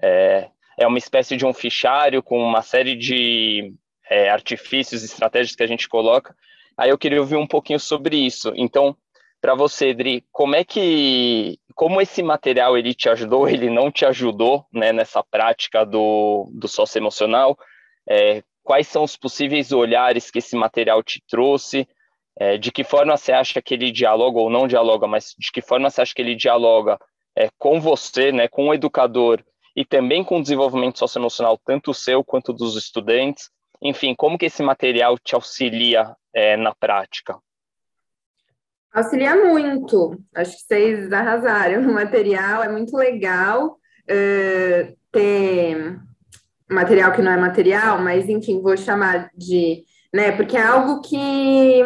é, 0.00 0.48
é 0.78 0.86
uma 0.86 0.98
espécie 0.98 1.36
de 1.36 1.46
um 1.46 1.52
fichário 1.52 2.22
com 2.22 2.38
uma 2.38 2.62
série 2.62 2.96
de 2.96 3.74
é, 4.10 4.28
artifícios, 4.28 5.02
estratégias 5.02 5.56
que 5.56 5.62
a 5.62 5.66
gente 5.66 5.88
coloca. 5.88 6.34
Aí 6.76 6.90
eu 6.90 6.98
queria 6.98 7.20
ouvir 7.20 7.36
um 7.36 7.46
pouquinho 7.46 7.78
sobre 7.78 8.16
isso. 8.16 8.52
Então, 8.56 8.96
para 9.40 9.54
você, 9.54 9.92
Dri, 9.92 10.24
como 10.30 10.54
é 10.54 10.64
que, 10.64 11.58
como 11.74 12.00
esse 12.00 12.22
material 12.22 12.76
ele 12.76 12.94
te 12.94 13.08
ajudou, 13.08 13.48
ele 13.48 13.68
não 13.68 13.90
te 13.90 14.04
ajudou, 14.04 14.66
né, 14.72 14.92
nessa 14.92 15.22
prática 15.22 15.84
do, 15.84 16.48
do 16.52 16.68
socioemocional? 16.68 17.58
É, 18.08 18.42
quais 18.62 18.88
são 18.88 19.04
os 19.04 19.16
possíveis 19.16 19.72
olhares 19.72 20.30
que 20.30 20.38
esse 20.38 20.56
material 20.56 21.02
te 21.02 21.22
trouxe? 21.28 21.88
É, 22.38 22.56
de 22.56 22.72
que 22.72 22.82
forma 22.82 23.16
você 23.16 23.32
acha 23.32 23.60
que 23.60 23.74
ele 23.74 23.90
dialoga 23.90 24.38
ou 24.38 24.48
não 24.48 24.66
dialoga, 24.66 25.06
mas 25.06 25.34
de 25.38 25.52
que 25.52 25.60
forma 25.60 25.90
você 25.90 26.00
acha 26.00 26.14
que 26.14 26.22
ele 26.22 26.34
dialoga 26.34 26.98
é, 27.36 27.48
com 27.58 27.80
você, 27.80 28.32
né, 28.32 28.48
com 28.48 28.68
o 28.68 28.74
educador 28.74 29.42
e 29.76 29.84
também 29.84 30.24
com 30.24 30.38
o 30.38 30.42
desenvolvimento 30.42 30.98
socioemocional, 30.98 31.58
tanto 31.64 31.90
o 31.90 31.94
seu 31.94 32.24
quanto 32.24 32.52
dos 32.52 32.76
estudantes? 32.76 33.50
Enfim, 33.82 34.14
como 34.14 34.38
que 34.38 34.46
esse 34.46 34.62
material 34.62 35.18
te 35.18 35.34
auxilia 35.34 36.14
é, 36.34 36.56
na 36.56 36.74
prática? 36.74 37.38
Auxilia 38.92 39.34
muito. 39.36 40.18
Acho 40.34 40.52
que 40.52 40.62
vocês 40.62 41.12
arrasaram 41.12 41.80
no 41.82 41.94
material. 41.94 42.62
É 42.62 42.68
muito 42.68 42.96
legal 42.96 43.72
uh, 43.72 44.96
ter 45.10 45.98
material 46.72 47.12
que 47.12 47.22
não 47.22 47.32
é 47.32 47.36
material, 47.36 48.00
mas 48.00 48.28
enfim, 48.28 48.60
vou 48.60 48.76
chamar 48.76 49.30
de, 49.36 49.84
né? 50.12 50.32
Porque 50.32 50.56
é 50.56 50.62
algo 50.62 51.00
que 51.00 51.82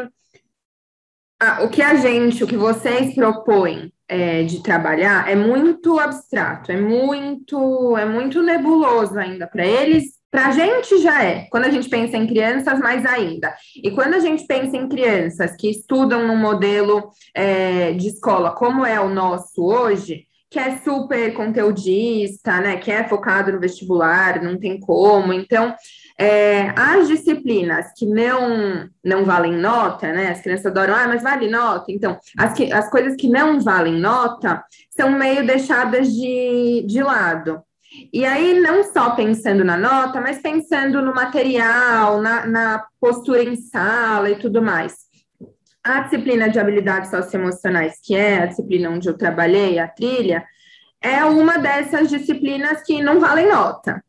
o 1.62 1.68
que 1.68 1.82
a 1.82 1.94
gente, 1.96 2.42
o 2.42 2.46
que 2.46 2.56
vocês 2.56 3.14
propõem 3.14 3.92
é, 4.08 4.42
de 4.44 4.62
trabalhar 4.62 5.28
é 5.28 5.34
muito 5.34 5.98
abstrato, 5.98 6.72
é 6.72 6.80
muito, 6.80 7.96
é 7.96 8.06
muito 8.06 8.42
nebuloso 8.42 9.18
ainda 9.18 9.46
para 9.46 9.66
eles 9.66 10.16
para 10.36 10.48
a 10.48 10.50
gente 10.50 10.98
já 10.98 11.24
é, 11.24 11.46
quando 11.50 11.64
a 11.64 11.70
gente 11.70 11.88
pensa 11.88 12.14
em 12.16 12.26
crianças, 12.26 12.78
mais 12.78 13.06
ainda. 13.06 13.54
E 13.82 13.90
quando 13.90 14.12
a 14.12 14.18
gente 14.18 14.46
pensa 14.46 14.76
em 14.76 14.86
crianças 14.86 15.56
que 15.56 15.70
estudam 15.70 16.26
num 16.26 16.36
modelo 16.36 17.10
é, 17.34 17.92
de 17.92 18.08
escola 18.08 18.50
como 18.50 18.84
é 18.84 19.00
o 19.00 19.08
nosso 19.08 19.64
hoje, 19.64 20.26
que 20.56 20.60
é 20.60 20.78
super 20.78 21.34
conteudista, 21.34 22.58
né, 22.62 22.78
que 22.78 22.90
é 22.90 23.06
focado 23.06 23.52
no 23.52 23.60
vestibular, 23.60 24.42
não 24.42 24.58
tem 24.58 24.80
como. 24.80 25.30
Então, 25.30 25.74
é, 26.18 26.72
as 26.74 27.08
disciplinas 27.08 27.92
que 27.94 28.06
não 28.06 28.88
não 29.04 29.22
valem 29.26 29.52
nota, 29.52 30.10
né, 30.10 30.30
as 30.30 30.40
crianças 30.40 30.64
adoram, 30.64 30.94
ah, 30.94 31.08
mas 31.08 31.22
vale 31.22 31.50
nota. 31.50 31.92
Então, 31.92 32.18
as, 32.38 32.54
que, 32.54 32.72
as 32.72 32.88
coisas 32.88 33.14
que 33.16 33.28
não 33.28 33.60
valem 33.60 34.00
nota 34.00 34.64
são 34.96 35.10
meio 35.10 35.46
deixadas 35.46 36.10
de, 36.10 36.86
de 36.88 37.02
lado. 37.02 37.60
E 38.10 38.24
aí, 38.24 38.58
não 38.58 38.82
só 38.82 39.10
pensando 39.10 39.62
na 39.62 39.76
nota, 39.76 40.22
mas 40.22 40.38
pensando 40.38 41.02
no 41.02 41.14
material, 41.14 42.22
na, 42.22 42.46
na 42.46 42.84
postura 42.98 43.42
em 43.42 43.56
sala 43.56 44.30
e 44.30 44.38
tudo 44.38 44.62
mais. 44.62 45.05
A 45.86 46.00
disciplina 46.00 46.48
de 46.48 46.58
habilidades 46.58 47.10
socioemocionais, 47.10 48.00
que 48.02 48.16
é 48.16 48.42
a 48.42 48.46
disciplina 48.46 48.90
onde 48.90 49.08
eu 49.08 49.16
trabalhei, 49.16 49.78
a 49.78 49.86
trilha, 49.86 50.44
é 51.00 51.24
uma 51.24 51.58
dessas 51.58 52.08
disciplinas 52.10 52.82
que 52.82 53.00
não 53.00 53.20
valem 53.20 53.48
nota. 53.48 54.02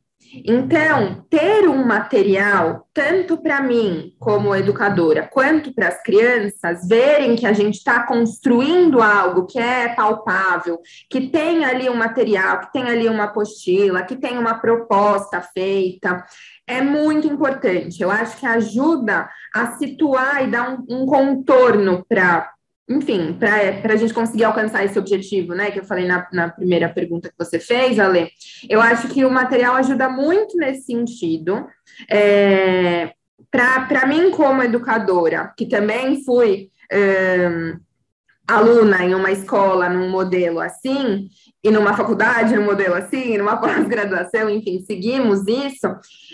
Então, 0.44 1.24
ter 1.30 1.70
um 1.70 1.86
material, 1.86 2.88
tanto 2.92 3.38
para 3.38 3.62
mim 3.62 4.12
como 4.20 4.56
educadora, 4.56 5.30
quanto 5.32 5.72
para 5.72 5.90
as 5.90 6.02
crianças, 6.02 6.88
verem 6.88 7.36
que 7.36 7.46
a 7.46 7.54
gente 7.54 7.76
está 7.76 8.08
construindo 8.08 9.00
algo 9.00 9.46
que 9.46 9.60
é 9.60 9.90
palpável, 9.90 10.80
que 11.12 11.30
tem 11.30 11.64
ali 11.64 11.88
um 11.90 11.96
material, 11.96 12.60
que 12.60 12.74
tem 12.74 12.90
ali 12.90 13.08
uma 13.08 13.26
apostila, 13.26 14.02
que 14.02 14.16
tem 14.16 14.36
uma 14.38 14.56
proposta 14.56 15.42
feita, 15.42 16.26
é 16.68 16.82
muito 16.82 17.26
importante. 17.26 18.04
Eu 18.04 18.12
acho 18.12 18.38
que 18.38 18.46
ajuda 18.46 19.30
a 19.56 19.78
situar 19.78 20.44
e 20.44 20.52
dar 20.52 20.70
um, 20.70 21.02
um 21.02 21.06
contorno 21.06 22.06
para 22.08 22.52
enfim, 22.90 23.34
para 23.38 23.94
a 23.94 23.98
gente 23.98 24.14
conseguir 24.14 24.46
alcançar 24.46 24.86
esse 24.86 24.98
objetivo, 24.98 25.54
né, 25.54 25.70
que 25.70 25.80
eu 25.80 25.84
falei 25.84 26.08
na, 26.08 26.26
na 26.32 26.48
primeira 26.48 26.88
pergunta 26.88 27.28
que 27.28 27.36
você 27.38 27.60
fez, 27.60 28.00
Ale, 28.00 28.30
eu 28.70 28.80
acho 28.80 29.10
que 29.10 29.26
o 29.26 29.30
material 29.30 29.76
ajuda 29.76 30.08
muito 30.08 30.56
nesse 30.56 30.84
sentido. 30.84 31.68
É, 32.10 33.12
para 33.52 34.06
mim, 34.06 34.32
como 34.32 34.64
educadora, 34.64 35.54
que 35.58 35.66
também 35.66 36.24
fui 36.24 36.70
um, 36.94 37.78
aluna 38.48 39.04
em 39.04 39.14
uma 39.14 39.32
escola 39.32 39.90
num 39.90 40.10
modelo 40.10 40.60
assim, 40.60 41.28
e 41.64 41.70
numa 41.70 41.94
faculdade 41.94 42.56
num 42.56 42.66
modelo 42.66 42.96
assim, 42.96 43.38
numa 43.38 43.58
pós-graduação, 43.62 44.50
enfim, 44.50 44.84
seguimos 44.86 45.48
isso, 45.48 45.88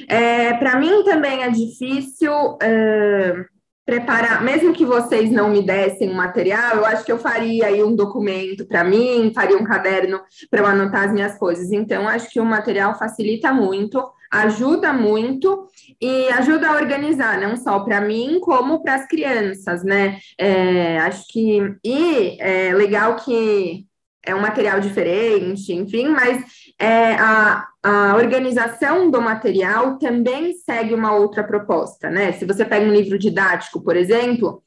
é, 0.07 0.53
para 0.53 0.79
mim 0.79 1.03
também 1.03 1.43
é 1.43 1.49
difícil. 1.49 2.31
Uh, 2.31 3.53
preparar, 3.85 4.41
mesmo 4.43 4.73
que 4.73 4.85
vocês 4.85 5.29
não 5.29 5.49
me 5.49 5.61
dessem 5.61 6.09
um 6.09 6.13
material, 6.13 6.77
eu 6.77 6.85
acho 6.85 7.03
que 7.03 7.11
eu 7.11 7.17
faria 7.17 7.67
aí 7.67 7.83
um 7.83 7.95
documento 7.95 8.65
para 8.65 8.83
mim, 8.83 9.31
faria 9.35 9.57
um 9.57 9.63
caderno 9.63 10.21
para 10.49 10.61
eu 10.61 10.65
anotar 10.65 11.05
as 11.05 11.11
minhas 11.11 11.37
coisas. 11.37 11.71
Então, 11.71 12.07
acho 12.07 12.29
que 12.29 12.39
o 12.39 12.45
material 12.45 12.97
facilita 12.97 13.51
muito, 13.51 14.01
ajuda 14.33 14.91
muito 14.91 15.67
e 16.01 16.27
ajuda 16.29 16.69
a 16.69 16.75
organizar, 16.75 17.39
não 17.39 17.55
só 17.55 17.79
para 17.81 18.01
mim, 18.01 18.39
como 18.41 18.81
para 18.81 18.95
as 18.95 19.07
crianças, 19.07 19.83
né? 19.83 20.17
É, 20.37 20.97
acho 20.99 21.25
que. 21.29 21.75
E 21.83 22.37
é 22.39 22.73
legal 22.73 23.15
que 23.17 23.85
é 24.25 24.33
um 24.33 24.39
material 24.39 24.79
diferente, 24.79 25.73
enfim, 25.73 26.07
mas 26.07 26.43
é, 26.79 27.13
a, 27.15 27.67
a 27.83 28.15
organização 28.15 29.11
do 29.11 29.21
material 29.21 29.97
também 29.97 30.53
segue 30.53 30.93
uma 30.93 31.13
outra 31.13 31.43
proposta, 31.43 32.09
né? 32.09 32.31
Se 32.31 32.45
você 32.45 32.63
pega 32.63 32.85
um 32.85 32.93
livro 32.93 33.19
didático, 33.19 33.83
por 33.83 33.97
exemplo, 33.97 34.62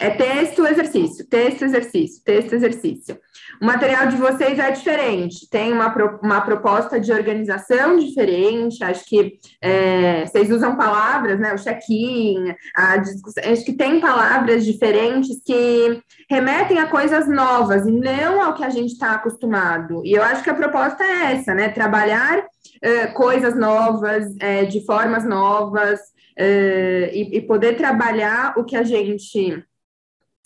é 0.00 0.08
texto, 0.08 0.66
exercício, 0.66 1.26
texto, 1.28 1.62
exercício, 1.62 2.24
texto, 2.24 2.54
exercício. 2.54 3.18
O 3.60 3.66
material 3.66 4.06
de 4.06 4.16
vocês 4.16 4.58
é 4.58 4.70
diferente, 4.70 5.46
tem 5.50 5.70
uma, 5.70 5.94
uma 6.22 6.40
proposta 6.40 6.98
de 6.98 7.12
organização 7.12 7.98
diferente, 7.98 8.82
acho 8.82 9.04
que 9.04 9.34
é, 9.60 10.24
vocês 10.24 10.50
usam 10.50 10.74
palavras, 10.74 11.38
né? 11.38 11.52
O 11.52 11.58
check-in, 11.58 12.54
a 12.74 12.96
discussão, 12.96 13.44
acho 13.44 13.62
que 13.62 13.74
tem 13.74 14.00
palavras 14.00 14.64
diferentes 14.64 15.42
que 15.44 16.02
remetem 16.30 16.78
a 16.78 16.86
coisas 16.86 17.28
novas 17.28 17.86
e 17.86 17.92
não 17.92 18.42
ao 18.42 18.54
que 18.54 18.64
a 18.64 18.70
gente 18.70 18.92
está 18.92 19.12
acostumado. 19.12 20.00
E 20.02 20.12
eu 20.12 20.22
acho 20.22 20.42
que 20.42 20.50
a 20.50 20.54
proposta 20.54 21.04
é 21.04 21.34
essa, 21.34 21.54
né? 21.54 21.68
Trabalhar 21.68 22.42
é, 22.80 23.08
coisas 23.08 23.54
novas, 23.54 24.34
é, 24.40 24.64
de 24.64 24.82
formas 24.86 25.26
novas, 25.26 26.00
é, 26.38 27.10
e, 27.12 27.36
e 27.36 27.40
poder 27.42 27.76
trabalhar 27.76 28.54
o 28.56 28.64
que 28.64 28.74
a 28.74 28.82
gente 28.82 29.62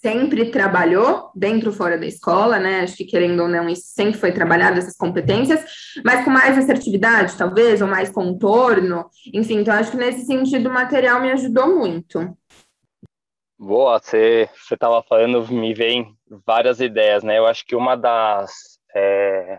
sempre 0.04 0.50
trabalhou 0.50 1.30
dentro 1.34 1.70
ou 1.70 1.74
fora 1.74 1.96
da 1.96 2.04
escola, 2.04 2.58
né? 2.58 2.80
Acho 2.80 2.94
que 2.94 3.06
querendo 3.06 3.40
ou 3.40 3.48
não, 3.48 3.66
isso 3.70 3.86
sempre 3.86 4.20
foi 4.20 4.32
trabalhado, 4.32 4.78
essas 4.78 4.98
competências, 4.98 5.64
mas 6.04 6.22
com 6.22 6.30
mais 6.30 6.58
assertividade, 6.58 7.34
talvez, 7.38 7.80
ou 7.80 7.88
mais 7.88 8.10
contorno. 8.10 9.06
Enfim, 9.32 9.60
então 9.60 9.72
acho 9.72 9.92
que 9.92 9.96
nesse 9.96 10.26
sentido 10.26 10.68
o 10.68 10.72
material 10.72 11.22
me 11.22 11.30
ajudou 11.30 11.74
muito. 11.74 12.36
Boa, 13.58 13.98
você 13.98 14.46
estava 14.70 15.02
falando, 15.02 15.50
me 15.50 15.72
vem 15.72 16.14
várias 16.46 16.82
ideias, 16.82 17.24
né? 17.24 17.38
Eu 17.38 17.46
acho 17.46 17.64
que 17.64 17.74
uma 17.74 17.96
das, 17.96 18.78
é, 18.94 19.58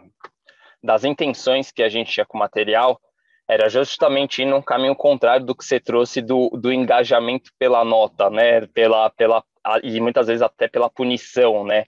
das 0.84 1.03
intenções 1.03 1.71
que 1.71 1.81
a 1.81 1.89
gente 1.89 2.12
tinha 2.12 2.25
com 2.25 2.38
o 2.38 2.39
material 2.39 3.01
era 3.49 3.67
justamente 3.67 4.43
ir 4.43 4.45
num 4.45 4.62
caminho 4.62 4.95
contrário 4.95 5.43
do 5.43 5.55
que 5.55 5.65
você 5.65 5.79
trouxe 5.79 6.21
do, 6.21 6.51
do 6.51 6.71
engajamento 6.71 7.49
pela 7.58 7.84
nota, 7.84 8.29
né? 8.29 8.67
Pela, 8.67 9.10
pela 9.10 9.43
e 9.84 9.99
muitas 9.99 10.28
vezes 10.28 10.41
até 10.41 10.67
pela 10.67 10.89
punição, 10.89 11.63
né? 11.63 11.86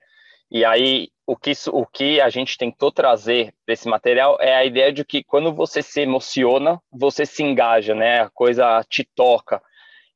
E 0.50 0.64
aí 0.64 1.10
o 1.26 1.36
que, 1.36 1.52
o 1.72 1.86
que 1.86 2.22
a 2.22 2.30
gente 2.30 2.58
tentou 2.58 2.92
trazer 2.92 3.54
desse 3.68 3.88
material 3.88 4.38
é 4.40 4.56
a 4.56 4.64
ideia 4.64 4.94
de 4.94 5.04
que 5.04 5.24
quando 5.24 5.54
você 5.54 5.82
se 5.82 6.02
emociona, 6.02 6.82
você 6.92 7.26
se 7.26 7.44
engaja, 7.44 7.94
né? 7.94 8.22
A 8.22 8.30
coisa 8.30 8.84
te 8.90 9.04
toca. 9.04 9.62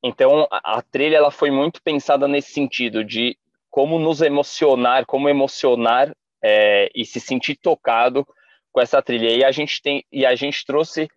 Então 0.02 0.48
a, 0.50 0.78
a 0.78 0.82
trilha 0.82 1.18
ela 1.18 1.32
foi 1.32 1.52
muito 1.52 1.82
pensada 1.84 2.28
nesse 2.28 2.54
sentido 2.54 3.04
de 3.04 3.38
como 3.70 4.00
nos 4.00 4.22
emocionar, 4.22 5.06
como 5.06 5.30
emocionar 5.30 6.16
é, 6.42 6.90
e 6.96 7.06
se 7.06 7.20
sentir 7.20 7.58
tocado 7.58 8.26
com 8.72 8.80
essa 8.80 9.02
trilha. 9.02 9.30
E 9.30 9.44
a 9.44 9.52
gente 9.52 9.82
tem 9.82 10.06
e 10.12 10.26
a 10.26 10.34
gente 10.34 10.66
trouxe 10.66 11.10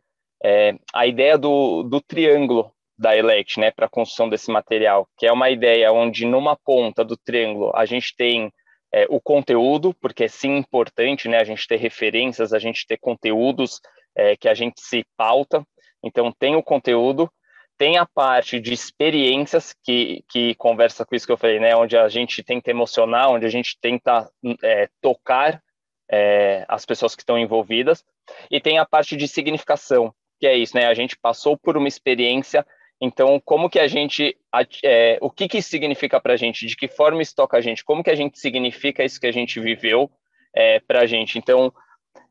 é, 0.43 0.75
a 0.93 1.07
ideia 1.07 1.39
do, 1.39 1.85
do 1.85 2.01
triângulo 2.01 2.74
da 2.97 3.17
Elect, 3.17 3.59
né, 3.59 3.71
para 3.71 3.87
a 3.87 3.89
construção 3.89 4.29
desse 4.29 4.51
material, 4.51 5.09
que 5.17 5.27
é 5.27 5.33
uma 5.33 5.51
ideia 5.51 5.93
onde 5.93 6.25
numa 6.25 6.57
ponta 6.57 7.05
do 7.05 7.17
triângulo 7.17 7.73
a 7.75 7.85
gente 7.85 8.15
tem 8.17 8.53
é, 8.93 9.07
o 9.09 9.21
conteúdo, 9.21 9.93
porque 10.01 10.25
é 10.25 10.29
sim 10.29 10.57
importante, 10.57 11.29
né, 11.29 11.39
a 11.39 11.45
gente 11.45 11.67
ter 11.67 11.77
referências, 11.77 12.53
a 12.53 12.59
gente 12.59 12.87
ter 12.87 12.97
conteúdos 12.97 13.81
é, 14.15 14.37
que 14.37 14.49
a 14.49 14.55
gente 14.55 14.81
se 14.81 15.05
pauta. 15.17 15.67
Então 16.03 16.31
tem 16.31 16.55
o 16.55 16.63
conteúdo, 16.63 17.29
tem 17.77 17.99
a 17.99 18.07
parte 18.07 18.61
de 18.61 18.73
experiências 18.73 19.75
que, 19.83 20.23
que 20.31 20.55
conversa 20.55 21.05
com 21.05 21.17
isso 21.17 21.27
que 21.27 21.33
eu 21.33 21.37
falei, 21.37 21.59
né, 21.59 21.75
onde 21.75 21.97
a 21.97 22.09
gente 22.09 22.43
tenta 22.45 22.71
emocionar, 22.71 23.31
onde 23.31 23.45
a 23.45 23.51
gente 23.51 23.77
tenta 23.81 24.31
é, 24.63 24.89
tocar 25.01 25.61
é, 26.09 26.65
as 26.69 26.87
pessoas 26.87 27.17
que 27.17 27.23
estão 27.23 27.37
envolvidas, 27.37 28.05
e 28.49 28.61
tem 28.61 28.79
a 28.79 28.87
parte 28.87 29.17
de 29.17 29.27
significação, 29.27 30.15
que 30.39 30.47
é 30.47 30.57
isso, 30.57 30.77
né, 30.77 30.87
a 30.87 30.95
gente 30.95 31.17
passou 31.19 31.59
por 31.59 31.77
uma 31.77 31.89
experiência 31.89 32.65
Então, 33.05 33.39
como 33.45 33.69
que 33.69 33.79
a 33.79 33.87
gente, 33.87 34.35
é, 34.83 35.19
o 35.21 35.31
que 35.31 35.47
que 35.47 35.61
significa 35.61 36.19
para 36.19 36.33
a 36.33 36.37
gente? 36.39 36.67
De 36.67 36.75
que 36.75 36.89
forma 36.89 37.21
isso 37.21 37.35
toca 37.37 37.59
a 37.59 37.61
gente? 37.61 37.85
Como 37.85 38.03
que 38.03 38.09
a 38.09 38.15
gente 38.15 38.39
significa 38.39 39.05
isso 39.05 39.21
que 39.21 39.27
a 39.27 39.33
gente 39.33 39.61
viveu 39.61 40.11
é, 40.55 40.81
para 40.81 41.01
a 41.01 41.07
gente? 41.07 41.39
Então, 41.39 41.71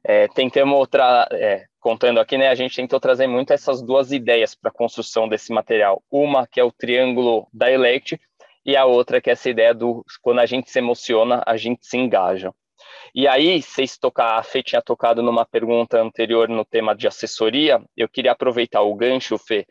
é, 0.03 0.27
tentamos 0.29 0.75
outra, 0.75 1.27
é, 1.31 1.65
contando 1.79 2.19
aqui, 2.19 2.39
né? 2.39 2.47
A 2.47 2.55
gente 2.55 2.75
tentou 2.75 2.99
trazer 2.99 3.27
muito 3.27 3.53
essas 3.53 3.83
duas 3.83 4.11
ideias 4.11 4.55
para 4.55 4.71
a 4.71 4.73
construção 4.73 5.29
desse 5.29 5.53
material. 5.53 6.03
Uma 6.09 6.47
que 6.47 6.59
é 6.59 6.63
o 6.63 6.71
triângulo 6.71 7.47
da 7.53 7.71
Elect 7.71 8.19
e 8.65 8.75
a 8.75 8.85
outra 8.85 9.21
que 9.21 9.29
é 9.29 9.33
essa 9.33 9.51
ideia 9.51 9.75
do 9.75 10.03
quando 10.23 10.39
a 10.39 10.45
gente 10.47 10.71
se 10.71 10.79
emociona, 10.79 11.43
a 11.45 11.55
gente 11.55 11.85
se 11.85 11.97
engaja. 11.97 12.51
E 13.13 13.27
aí, 13.27 13.61
vocês 13.61 13.95
tocar, 13.95 14.39
a 14.39 14.43
Fê 14.43 14.63
tinha 14.63 14.81
tocado 14.81 15.21
numa 15.21 15.45
pergunta 15.45 16.01
anterior 16.01 16.49
no 16.49 16.65
tema 16.65 16.95
de 16.95 17.07
assessoria, 17.07 17.79
eu 17.95 18.09
queria 18.09 18.31
aproveitar 18.31 18.81
o 18.81 18.95
gancho, 18.95 19.37
Fê, 19.37 19.67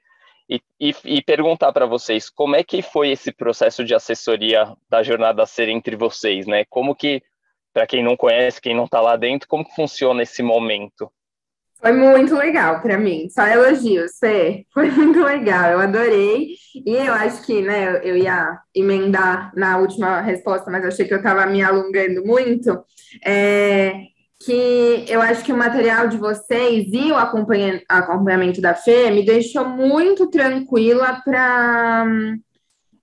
e, 0.53 0.61
e, 0.79 0.95
e 1.05 1.23
perguntar 1.23 1.73
para 1.73 1.87
vocês 1.87 2.29
como 2.29 2.57
é 2.57 2.63
que 2.63 2.83
foi 2.83 3.11
esse 3.11 3.33
processo 3.33 3.85
de 3.85 3.95
assessoria 3.95 4.75
da 4.89 5.03
jornada 5.03 5.47
ser 5.47 5.69
entre 5.69 5.97
vocês, 5.97 6.47
né? 6.47 6.65
Como 6.69 6.95
que, 6.95 7.23
para 7.73 7.87
quem 7.87 8.03
não 8.03 8.17
conhece, 8.17 8.61
quem 8.61 8.75
não 8.75 8.85
está 8.85 9.01
lá 9.01 9.17
dentro, 9.17 9.49
como 9.49 9.65
que 9.65 9.75
funciona 9.75 10.23
esse 10.23 10.43
momento? 10.43 11.11
Foi 11.81 11.91
muito 11.91 12.37
legal 12.37 12.81
para 12.81 12.97
mim, 12.97 13.29
só 13.29 13.45
elogios, 13.45 14.19
Fê. 14.21 14.65
Foi 14.73 14.89
muito 14.89 15.21
legal, 15.21 15.73
eu 15.73 15.81
adorei. 15.81 16.55
E 16.87 16.95
eu 16.95 17.13
acho 17.13 17.45
que, 17.45 17.61
né, 17.61 18.01
eu 18.05 18.17
ia 18.17 18.61
emendar 18.73 19.51
na 19.57 19.79
última 19.79 20.21
resposta, 20.21 20.71
mas 20.71 20.85
achei 20.85 21.07
que 21.07 21.13
eu 21.15 21.19
estava 21.19 21.45
me 21.47 21.61
alongando 21.61 22.25
muito. 22.25 22.85
É, 23.25 23.95
que 24.45 25.05
eu 25.09 25.21
acho 25.21 25.45
que 25.45 25.53
o 25.53 25.57
material 25.57 26.09
de 26.09 26.17
vocês 26.17 26.89
e 26.93 27.13
o 27.13 27.17
acompanhamento 27.17 28.61
da 28.61 28.75
Fê 28.75 29.11
me 29.11 29.25
deixou 29.25 29.67
muito 29.69 30.29
tranquila 30.29 31.21
para. 31.25 32.07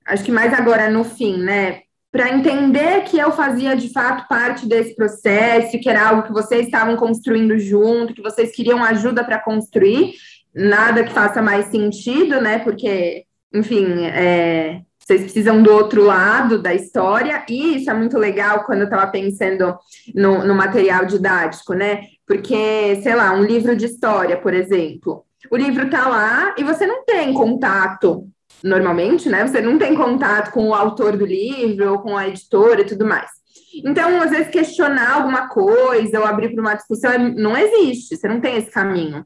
Acho 0.05 0.23
que 0.23 0.31
mais 0.31 0.53
agora 0.53 0.89
no 0.89 1.03
fim, 1.03 1.37
né? 1.37 1.81
para 2.11 2.33
entender 2.33 3.03
que 3.03 3.17
eu 3.19 3.31
fazia 3.31 3.75
de 3.75 3.91
fato 3.93 4.27
parte 4.27 4.67
desse 4.67 4.95
processo, 4.95 5.79
que 5.79 5.89
era 5.89 6.09
algo 6.09 6.23
que 6.23 6.33
vocês 6.33 6.65
estavam 6.65 6.95
construindo 6.95 7.57
junto, 7.59 8.13
que 8.13 8.21
vocês 8.21 8.55
queriam 8.55 8.83
ajuda 8.83 9.23
para 9.23 9.39
construir, 9.39 10.13
nada 10.53 11.03
que 11.03 11.13
faça 11.13 11.41
mais 11.41 11.67
sentido, 11.67 12.41
né? 12.41 12.59
Porque, 12.59 13.25
enfim, 13.53 14.05
é, 14.05 14.81
vocês 15.09 15.23
precisam 15.23 15.63
do 15.63 15.73
outro 15.73 16.03
lado 16.03 16.61
da 16.61 16.71
história, 16.71 17.43
e 17.49 17.77
isso 17.77 17.89
é 17.89 17.93
muito 17.95 18.15
legal 18.15 18.63
quando 18.63 18.81
eu 18.81 18.85
estava 18.85 19.07
pensando 19.07 19.75
no, 20.13 20.45
no 20.45 20.53
material 20.53 21.03
didático, 21.03 21.73
né? 21.73 22.03
Porque, 22.27 23.01
sei 23.01 23.15
lá, 23.15 23.33
um 23.33 23.43
livro 23.43 23.75
de 23.75 23.85
história, 23.85 24.37
por 24.37 24.53
exemplo. 24.53 25.25
O 25.49 25.57
livro 25.57 25.87
está 25.87 26.07
lá 26.07 26.53
e 26.59 26.63
você 26.63 26.85
não 26.85 27.03
tem 27.05 27.33
contato 27.33 28.27
normalmente, 28.63 29.27
né? 29.29 29.47
Você 29.47 29.61
não 29.61 29.79
tem 29.79 29.95
contato 29.95 30.51
com 30.51 30.67
o 30.67 30.75
autor 30.75 31.17
do 31.17 31.25
livro 31.25 31.93
ou 31.93 31.99
com 31.99 32.15
a 32.15 32.27
editora 32.27 32.81
e 32.81 32.85
tudo 32.85 33.03
mais. 33.03 33.31
Então, 33.83 34.21
às 34.21 34.29
vezes, 34.29 34.49
questionar 34.49 35.13
alguma 35.13 35.47
coisa 35.49 36.19
ou 36.19 36.25
abrir 36.25 36.53
para 36.53 36.61
uma 36.61 36.75
discussão 36.75 37.17
não 37.35 37.57
existe, 37.57 38.15
você 38.15 38.27
não 38.27 38.39
tem 38.39 38.57
esse 38.57 38.69
caminho. 38.69 39.25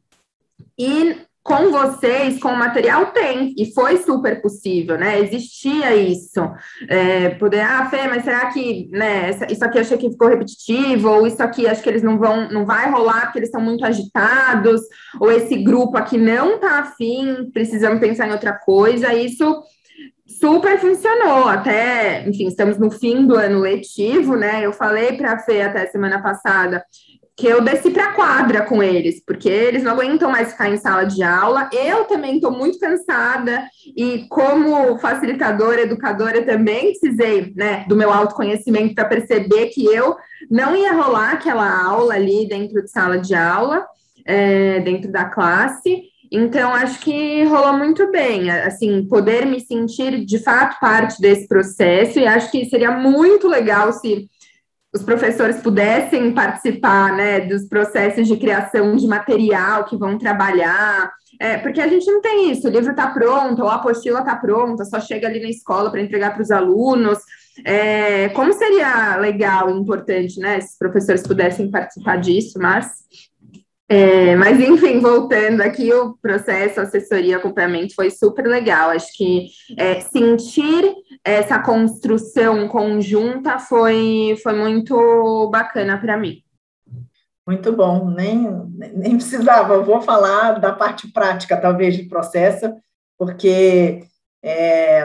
E 0.80 1.18
com 1.44 1.72
vocês, 1.72 2.40
com 2.40 2.48
o 2.48 2.58
material, 2.58 3.08
tem, 3.08 3.54
e 3.58 3.74
foi 3.74 3.98
super 3.98 4.42
possível, 4.42 4.98
né? 4.98 5.20
Existia 5.20 5.94
isso. 5.94 6.40
É, 6.88 7.32
poder, 7.32 7.60
ah, 7.60 7.86
Fê, 7.90 8.08
mas 8.08 8.24
será 8.24 8.46
que 8.50 8.90
né, 8.92 9.30
isso 9.50 9.66
aqui 9.66 9.78
achei 9.78 9.98
que 9.98 10.10
ficou 10.10 10.30
repetitivo, 10.30 11.10
ou 11.10 11.28
isso 11.28 11.44
aqui 11.44 11.68
acho 11.68 11.84
que 11.84 11.90
eles 11.90 12.02
não 12.02 12.18
vão, 12.18 12.50
não 12.50 12.66
vai 12.66 12.90
rolar 12.90 13.26
porque 13.26 13.40
eles 13.40 13.50
estão 13.50 13.62
muito 13.62 13.86
agitados, 13.86 14.82
ou 15.20 15.30
esse 15.30 15.58
grupo 15.58 15.98
aqui 15.98 16.18
não 16.18 16.60
tá 16.60 16.80
afim, 16.80 17.50
precisamos 17.52 18.00
pensar 18.00 18.30
em 18.30 18.32
outra 18.32 18.54
coisa. 18.54 19.14
Isso 19.14 19.62
super 20.40 20.80
funcionou. 20.80 21.50
Até, 21.50 22.28
enfim, 22.28 22.48
estamos 22.48 22.78
no 22.78 22.90
fim 22.90 23.28
do 23.28 23.36
ano 23.36 23.60
letivo, 23.60 24.38
né? 24.38 24.66
Eu 24.66 24.72
falei 24.72 25.18
para 25.18 25.34
a 25.34 25.40
Fê 25.40 25.62
até 25.62 25.88
semana 25.88 26.22
passada 26.22 26.86
que 27.36 27.48
eu 27.48 27.62
desci 27.62 27.90
para 27.90 28.06
a 28.06 28.14
quadra 28.14 28.62
com 28.62 28.84
eles, 28.84 29.24
porque 29.26 29.50
eles 29.50 29.84
não 29.84 29.94
aguentam 29.94 30.30
mais 30.30 30.52
ficar 30.52 30.70
em 30.70 30.78
sala 30.78 31.04
de 31.04 31.24
aula. 31.24 31.68
Eu 31.74 32.06
também 32.06 32.36
estou 32.36 32.52
muito 32.52 32.78
cansada 32.78 33.64
e 33.98 34.28
como 34.30 34.98
facilitadora, 35.00 35.82
educadora, 35.82 36.46
também 36.46 36.92
precisei, 36.92 37.52
né, 37.56 37.86
do 37.88 37.96
meu 37.96 38.14
autoconhecimento 38.14 38.94
para 38.94 39.06
perceber 39.06 39.68
que 39.68 39.86
eu 39.86 40.16
não 40.50 40.76
ia 40.76 40.94
rolar 40.94 41.34
aquela 41.34 41.84
aula 41.84 42.14
ali 42.14 42.48
dentro 42.48 42.84
de 42.84 42.92
sala 42.92 43.18
de 43.18 43.34
aula, 43.34 43.84
é, 44.26 44.80
dentro 44.82 45.12
da 45.12 45.26
classe. 45.26 46.04
Então, 46.32 46.74
acho 46.74 47.00
que 47.00 47.44
rolou 47.44 47.74
muito 47.74 48.10
bem, 48.10 48.50
assim, 48.50 49.08
poder 49.08 49.46
me 49.46 49.60
sentir 49.60 50.26
de 50.26 50.40
fato 50.40 50.80
parte 50.80 51.22
desse 51.22 51.48
processo, 51.48 52.18
e 52.18 52.26
acho 52.26 52.50
que 52.50 52.66
seria 52.66 52.90
muito 52.90 53.48
legal 53.48 53.94
se 53.94 54.28
os 54.94 55.02
professores 55.02 55.58
pudessem 55.58 56.32
participar 56.34 57.16
né, 57.16 57.40
dos 57.42 57.68
processos 57.68 58.28
de 58.28 58.38
criação 58.38 58.96
de 58.96 59.08
material 59.08 59.86
que 59.86 59.98
vão 59.98 60.18
trabalhar, 60.18 61.12
é, 61.40 61.58
porque 61.58 61.82
a 61.82 61.88
gente 61.88 62.06
não 62.06 62.22
tem 62.22 62.52
isso, 62.52 62.68
o 62.68 62.72
livro 62.72 62.92
está 62.92 63.08
pronto, 63.08 63.64
ou 63.64 63.68
a 63.68 63.76
apostila 63.76 64.20
está 64.20 64.36
pronta, 64.36 64.86
só 64.86 65.00
chega 65.00 65.28
ali 65.28 65.42
na 65.42 65.50
escola 65.50 65.90
para 65.90 66.02
entregar 66.02 66.34
para 66.34 66.44
os 66.44 66.52
alunos. 66.52 67.18
É, 67.66 68.30
como 68.30 68.54
seria 68.54 69.16
legal 69.18 69.70
e 69.70 69.80
importante 69.80 70.40
né, 70.40 70.60
se 70.62 70.74
os 70.74 70.78
professores 70.78 71.24
pudessem 71.24 71.70
participar 71.72 72.18
disso, 72.18 72.60
mas 72.60 73.04
é, 73.90 74.36
mas, 74.36 74.60
enfim, 74.60 75.00
voltando 75.00 75.62
aqui, 75.62 75.94
o 75.94 76.18
processo, 76.18 76.80
assessoria, 76.80 77.38
acompanhamento 77.38 77.94
foi 77.94 78.10
super 78.10 78.48
legal. 78.48 78.90
Acho 78.90 79.16
que 79.16 79.50
é, 79.78 80.00
sentir 80.00 80.96
essa 81.26 81.60
construção 81.60 82.68
conjunta 82.68 83.60
foi, 83.60 84.38
foi 84.42 84.54
muito 84.54 85.50
bacana 85.52 85.98
para 85.98 86.18
mim. 86.18 86.44
Muito 87.46 87.74
bom, 87.74 88.10
nem, 88.10 88.48
nem 88.94 89.18
precisava. 89.18 89.82
Vou 89.82 90.02
falar 90.02 90.60
da 90.60 90.72
parte 90.72 91.12
prática, 91.12 91.58
talvez, 91.58 91.96
de 91.96 92.04
processo, 92.04 92.74
porque 93.18 94.04
é, 94.42 95.02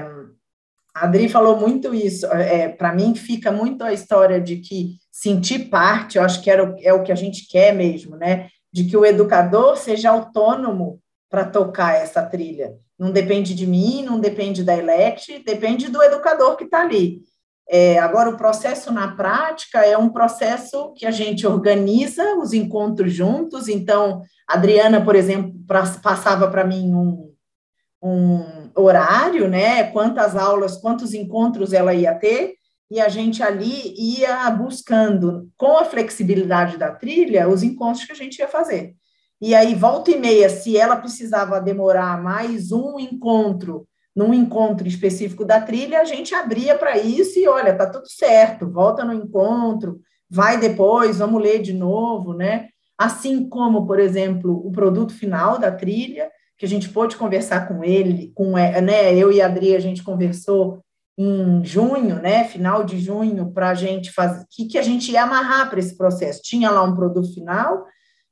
a 0.94 1.04
Adri 1.04 1.28
falou 1.28 1.58
muito 1.58 1.94
isso. 1.94 2.26
É, 2.26 2.68
para 2.68 2.94
mim, 2.94 3.14
fica 3.14 3.50
muito 3.50 3.82
a 3.82 3.92
história 3.92 4.40
de 4.40 4.56
que 4.56 4.96
sentir 5.10 5.68
parte, 5.68 6.16
eu 6.16 6.22
acho 6.22 6.42
que 6.42 6.50
era, 6.50 6.76
é 6.80 6.92
o 6.92 7.02
que 7.02 7.10
a 7.10 7.16
gente 7.16 7.48
quer 7.48 7.74
mesmo, 7.74 8.16
né? 8.16 8.48
de 8.72 8.84
que 8.84 8.96
o 8.96 9.04
educador 9.04 9.76
seja 9.76 10.10
autônomo 10.10 11.00
para 11.28 11.44
tocar 11.44 11.94
essa 11.96 12.22
trilha. 12.22 12.76
Não 12.98 13.12
depende 13.12 13.54
de 13.54 13.66
mim, 13.66 14.02
não 14.02 14.18
depende 14.18 14.64
da 14.64 14.76
Elect, 14.76 15.42
depende 15.44 15.88
do 15.88 16.02
educador 16.02 16.56
que 16.56 16.64
está 16.64 16.80
ali. 16.80 17.22
É, 17.70 17.98
agora, 17.98 18.30
o 18.30 18.36
processo 18.36 18.90
na 18.90 19.14
prática 19.14 19.84
é 19.84 19.96
um 19.96 20.08
processo 20.08 20.92
que 20.94 21.04
a 21.04 21.10
gente 21.10 21.46
organiza 21.46 22.36
os 22.36 22.54
encontros 22.54 23.12
juntos. 23.12 23.68
Então, 23.68 24.22
a 24.48 24.54
Adriana, 24.54 25.04
por 25.04 25.14
exemplo, 25.14 25.54
passava 26.02 26.50
para 26.50 26.64
mim 26.64 26.94
um, 26.94 27.34
um 28.02 28.70
horário, 28.74 29.48
né? 29.48 29.84
Quantas 29.84 30.34
aulas, 30.34 30.78
quantos 30.78 31.12
encontros 31.12 31.74
ela 31.74 31.92
ia 31.92 32.14
ter, 32.14 32.54
e 32.90 33.00
a 33.00 33.08
gente 33.08 33.42
ali 33.42 33.94
ia 33.98 34.50
buscando, 34.50 35.50
com 35.56 35.76
a 35.76 35.84
flexibilidade 35.84 36.78
da 36.78 36.90
trilha, 36.90 37.48
os 37.48 37.62
encontros 37.62 38.04
que 38.06 38.12
a 38.12 38.16
gente 38.16 38.38
ia 38.38 38.48
fazer. 38.48 38.96
E 39.40 39.54
aí, 39.54 39.74
volta 39.74 40.10
e 40.10 40.18
meia, 40.18 40.48
se 40.48 40.76
ela 40.76 40.96
precisava 40.96 41.60
demorar 41.60 42.20
mais 42.20 42.72
um 42.72 42.98
encontro, 42.98 43.86
num 44.14 44.34
encontro 44.34 44.88
específico 44.88 45.44
da 45.44 45.60
trilha, 45.60 46.00
a 46.00 46.04
gente 46.04 46.34
abria 46.34 46.76
para 46.76 46.98
isso 46.98 47.38
e 47.38 47.46
olha, 47.46 47.76
tá 47.76 47.88
tudo 47.88 48.08
certo, 48.08 48.68
volta 48.68 49.04
no 49.04 49.12
encontro, 49.12 50.00
vai 50.28 50.58
depois, 50.58 51.18
vamos 51.18 51.40
ler 51.40 51.62
de 51.62 51.72
novo, 51.72 52.34
né? 52.34 52.68
Assim 52.98 53.48
como, 53.48 53.86
por 53.86 54.00
exemplo, 54.00 54.60
o 54.66 54.72
produto 54.72 55.14
final 55.14 55.56
da 55.56 55.70
trilha, 55.70 56.28
que 56.56 56.66
a 56.66 56.68
gente 56.68 56.88
pôde 56.88 57.16
conversar 57.16 57.68
com 57.68 57.84
ele, 57.84 58.32
com 58.34 58.54
né, 58.54 59.14
eu 59.14 59.30
e 59.30 59.40
a 59.40 59.46
Adri, 59.46 59.76
a 59.76 59.80
gente 59.80 60.02
conversou 60.02 60.80
em 61.16 61.64
junho, 61.64 62.16
né, 62.16 62.44
final 62.44 62.82
de 62.82 62.98
junho, 62.98 63.52
para 63.52 63.70
a 63.70 63.74
gente 63.74 64.10
fazer, 64.10 64.44
que, 64.50 64.66
que 64.66 64.78
a 64.78 64.82
gente 64.82 65.12
ia 65.12 65.22
amarrar 65.22 65.70
para 65.70 65.78
esse 65.78 65.96
processo. 65.96 66.42
Tinha 66.42 66.70
lá 66.70 66.82
um 66.82 66.96
produto 66.96 67.32
final, 67.32 67.84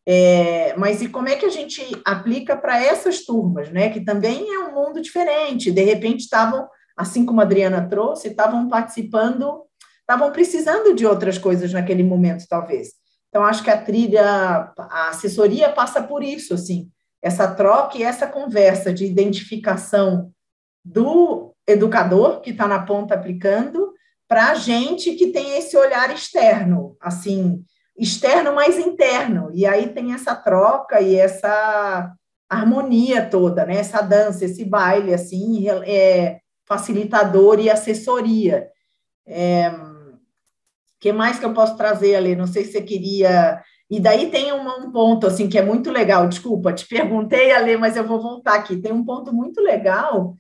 é, 0.06 0.74
mas 0.76 1.02
e 1.02 1.08
como 1.08 1.28
é 1.28 1.34
que 1.34 1.44
a 1.44 1.50
gente 1.50 1.82
aplica 2.04 2.56
para 2.56 2.80
essas 2.80 3.24
turmas, 3.24 3.70
né, 3.70 3.90
que 3.90 4.04
também 4.04 4.54
é 4.54 4.58
um 4.60 4.74
mundo 4.74 5.00
diferente, 5.00 5.72
de 5.72 5.82
repente 5.82 6.20
estavam, 6.20 6.68
assim 6.96 7.26
como 7.26 7.40
a 7.40 7.44
Adriana 7.44 7.88
trouxe, 7.88 8.28
estavam 8.28 8.68
participando, 8.68 9.64
estavam 10.00 10.30
precisando 10.30 10.94
de 10.94 11.04
outras 11.04 11.38
coisas 11.38 11.72
naquele 11.72 12.04
momento, 12.04 12.46
talvez. 12.48 12.90
Então, 13.28 13.44
acho 13.44 13.64
que 13.64 13.70
a 13.70 13.82
trilha, 13.82 14.72
a 14.78 15.08
assessoria 15.08 15.70
passa 15.70 16.00
por 16.02 16.22
isso, 16.22 16.54
assim, 16.54 16.88
essa 17.20 17.52
troca 17.52 17.98
e 17.98 18.04
essa 18.04 18.26
conversa 18.26 18.94
de 18.94 19.04
identificação 19.04 20.30
do 20.84 21.52
educador 21.66 22.40
que 22.40 22.50
está 22.50 22.68
na 22.68 22.78
ponta 22.78 23.14
aplicando 23.14 23.92
para 24.28 24.52
a 24.52 24.54
gente 24.54 25.16
que 25.16 25.32
tem 25.32 25.58
esse 25.58 25.76
olhar 25.76 26.14
externo, 26.14 26.96
assim, 27.00 27.64
externo 27.98 28.54
mais 28.54 28.78
interno. 28.78 29.50
E 29.52 29.66
aí 29.66 29.88
tem 29.88 30.12
essa 30.12 30.34
troca 30.34 31.00
e 31.00 31.14
essa 31.14 32.12
harmonia 32.48 33.24
toda, 33.28 33.64
né? 33.64 33.76
Essa 33.76 34.00
dança, 34.02 34.44
esse 34.44 34.64
baile, 34.64 35.12
assim, 35.14 35.68
é 35.68 36.40
facilitador 36.64 37.58
e 37.58 37.70
assessoria. 37.70 38.68
É, 39.26 39.72
que 41.00 41.12
mais 41.12 41.38
que 41.38 41.44
eu 41.44 41.54
posso 41.54 41.76
trazer 41.76 42.16
ali? 42.16 42.36
Não 42.36 42.46
sei 42.46 42.64
se 42.64 42.72
você 42.72 42.82
queria. 42.82 43.62
E 43.88 44.00
daí 44.00 44.30
tem 44.30 44.52
um, 44.52 44.90
ponto 44.90 45.26
assim 45.26 45.48
que 45.48 45.58
é 45.58 45.62
muito 45.62 45.90
legal. 45.90 46.28
Desculpa, 46.28 46.72
te 46.72 46.86
perguntei, 46.86 47.52
Ale, 47.52 47.76
mas 47.76 47.96
eu 47.96 48.06
vou 48.06 48.20
voltar 48.20 48.54
aqui. 48.54 48.76
Tem 48.76 48.92
um 48.92 49.04
ponto 49.04 49.32
muito 49.32 49.60
legal 49.60 50.36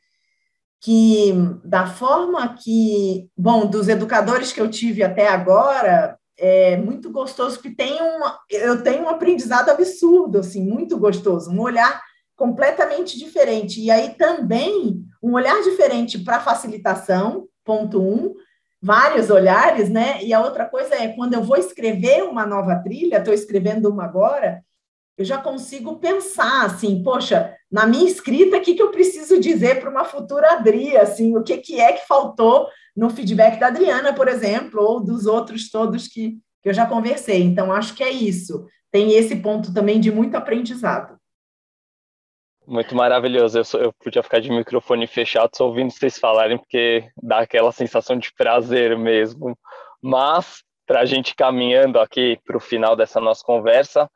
que 0.80 1.32
da 1.64 1.86
forma 1.86 2.54
que, 2.54 3.28
bom, 3.36 3.66
dos 3.66 3.88
educadores 3.88 4.52
que 4.52 4.60
eu 4.60 4.70
tive 4.70 5.02
até 5.02 5.28
agora, 5.28 6.18
é 6.38 6.76
muito 6.76 7.10
gostoso, 7.10 7.56
porque 7.56 7.74
tem 7.74 8.00
uma, 8.00 8.38
eu 8.50 8.82
tenho 8.82 9.04
um 9.04 9.08
aprendizado 9.08 9.70
absurdo, 9.70 10.38
assim, 10.38 10.62
muito 10.62 10.98
gostoso, 10.98 11.50
um 11.50 11.60
olhar 11.60 12.02
completamente 12.36 13.18
diferente. 13.18 13.80
E 13.80 13.90
aí 13.90 14.10
também 14.10 15.02
um 15.22 15.32
olhar 15.34 15.62
diferente 15.62 16.18
para 16.18 16.40
facilitação, 16.40 17.48
ponto 17.64 18.00
um, 18.00 18.34
vários 18.80 19.30
olhares, 19.30 19.88
né? 19.88 20.22
E 20.22 20.32
a 20.32 20.40
outra 20.40 20.66
coisa 20.66 20.94
é 20.94 21.08
quando 21.08 21.34
eu 21.34 21.42
vou 21.42 21.56
escrever 21.56 22.22
uma 22.24 22.46
nova 22.46 22.76
trilha, 22.76 23.16
estou 23.16 23.34
escrevendo 23.34 23.88
uma 23.88 24.04
agora, 24.04 24.62
eu 25.18 25.24
já 25.24 25.38
consigo 25.38 25.96
pensar 25.96 26.66
assim, 26.66 27.02
poxa, 27.02 27.54
na 27.72 27.86
minha 27.86 28.06
escrita, 28.06 28.58
o 28.58 28.60
que, 28.60 28.74
que 28.74 28.82
eu 28.82 28.90
preciso 28.90 29.40
dizer 29.40 29.80
para 29.80 29.90
uma 29.90 30.04
futura 30.04 30.52
Adri, 30.52 30.96
assim, 30.96 31.36
o 31.36 31.42
que, 31.42 31.56
que 31.56 31.80
é 31.80 31.94
que 31.94 32.06
faltou 32.06 32.68
no 32.96 33.10
feedback 33.10 33.60
da 33.60 33.66
Adriana, 33.66 34.14
por 34.14 34.26
exemplo, 34.26 34.80
ou 34.82 35.04
dos 35.04 35.26
outros 35.26 35.70
todos 35.70 36.08
que, 36.08 36.38
que 36.62 36.68
eu 36.68 36.72
já 36.72 36.86
conversei. 36.86 37.42
Então, 37.42 37.72
acho 37.72 37.94
que 37.94 38.02
é 38.02 38.10
isso. 38.10 38.66
Tem 38.90 39.12
esse 39.12 39.36
ponto 39.36 39.74
também 39.74 40.00
de 40.00 40.10
muito 40.10 40.34
aprendizado. 40.36 41.16
Muito 42.66 42.96
maravilhoso. 42.96 43.58
Eu, 43.58 43.64
sou, 43.64 43.80
eu 43.80 43.92
podia 43.92 44.22
ficar 44.22 44.40
de 44.40 44.50
microfone 44.50 45.06
fechado 45.06 45.50
só 45.54 45.66
ouvindo 45.66 45.90
vocês 45.90 46.18
falarem, 46.18 46.58
porque 46.58 47.08
dá 47.22 47.40
aquela 47.40 47.70
sensação 47.70 48.18
de 48.18 48.32
prazer 48.32 48.98
mesmo. 48.98 49.56
Mas, 50.02 50.64
para 50.86 51.00
a 51.00 51.04
gente 51.04 51.34
caminhando 51.34 52.00
aqui 52.00 52.38
para 52.44 52.56
o 52.56 52.60
final 52.60 52.96
dessa 52.96 53.20
nossa 53.20 53.44
conversa, 53.44 54.10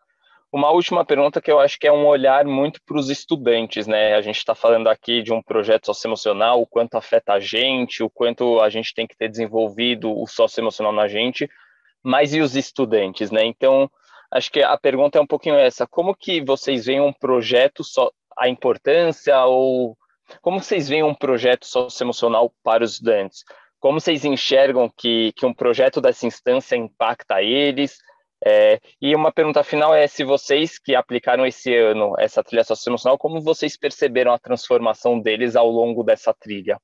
uma 0.53 0.71
última 0.71 1.05
pergunta 1.05 1.41
que 1.41 1.51
eu 1.51 1.61
acho 1.61 1.79
que 1.79 1.87
é 1.87 1.93
um 1.93 2.07
olhar 2.07 2.45
muito 2.45 2.81
para 2.85 2.99
os 2.99 3.09
estudantes, 3.09 3.87
né? 3.87 4.15
A 4.15 4.21
gente 4.21 4.39
está 4.39 4.55
falando 4.55 4.89
aqui 4.89 5.23
de 5.23 5.33
um 5.33 5.41
projeto 5.41 5.87
socioemocional, 5.87 6.61
o 6.61 6.67
quanto 6.67 6.97
afeta 6.97 7.35
a 7.35 7.41
gente, 7.41 8.03
o 8.03 8.11
quanto 8.11 8.61
a 8.61 8.69
gente 8.69 8.93
tem 8.93 9.07
que 9.07 9.17
ter 9.17 9.29
desenvolvido 9.29 10.11
o 10.11 10.27
socioemocional 10.27 10.93
na 10.93 11.07
gente, 11.07 11.49
mas 12.03 12.35
e 12.35 12.41
os 12.41 12.57
estudantes, 12.57 13.31
né? 13.31 13.45
Então, 13.45 13.89
acho 14.31 14.51
que 14.51 14.61
a 14.63 14.77
pergunta 14.77 15.19
é 15.19 15.23
um 15.23 15.27
pouquinho 15.27 15.57
essa: 15.57 15.87
como 15.87 16.15
que 16.15 16.41
vocês 16.41 16.87
veem 16.87 17.01
um 17.01 17.13
projeto, 17.13 17.85
só, 17.85 18.11
a 18.37 18.49
importância, 18.49 19.45
ou 19.45 19.97
como 20.43 20.61
vocês 20.61 20.89
veem 20.89 21.05
um 21.05 21.15
projeto 21.15 21.65
socioemocional 21.65 22.53
para 22.63 22.83
os 22.83 22.95
estudantes? 22.95 23.45
Como 23.79 24.01
vocês 24.01 24.25
enxergam 24.25 24.91
que, 24.95 25.33
que 25.33 25.47
um 25.47 25.55
projeto 25.55 26.01
dessa 26.01 26.27
instância 26.27 26.77
impacta 26.77 27.41
eles? 27.41 27.99
É, 28.45 28.81
e 29.01 29.15
uma 29.15 29.31
pergunta 29.31 29.63
final 29.63 29.95
é 29.95 30.07
se 30.07 30.25
vocês 30.25 30.79
que 30.79 30.95
aplicaram 30.95 31.45
esse 31.45 31.75
ano 31.77 32.15
essa 32.19 32.43
trilha 32.43 32.65
socioemocional, 32.65 33.19
como 33.19 33.41
vocês 33.41 33.77
perceberam 33.77 34.33
a 34.33 34.39
transformação 34.39 35.21
deles 35.21 35.57
ao 35.57 35.71
longo 35.71 36.03
dessa 36.03 36.33
trilha? 36.33 36.79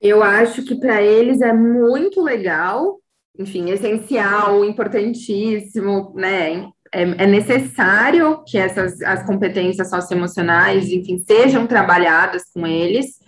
Eu 0.00 0.22
acho 0.22 0.64
que 0.64 0.74
para 0.74 1.02
eles 1.02 1.40
é 1.40 1.52
muito 1.52 2.22
legal, 2.22 3.00
enfim, 3.38 3.70
essencial, 3.70 4.64
importantíssimo, 4.64 6.12
né? 6.14 6.68
É, 6.92 7.02
é, 7.02 7.26
necessário 7.26 8.44
que 8.46 8.56
essas 8.56 9.02
as 9.02 9.26
competências 9.26 9.90
socioemocionais, 9.90 10.88
enfim, 10.88 11.18
sejam 11.18 11.66
trabalhadas 11.66 12.44
com 12.52 12.64
eles. 12.64 13.18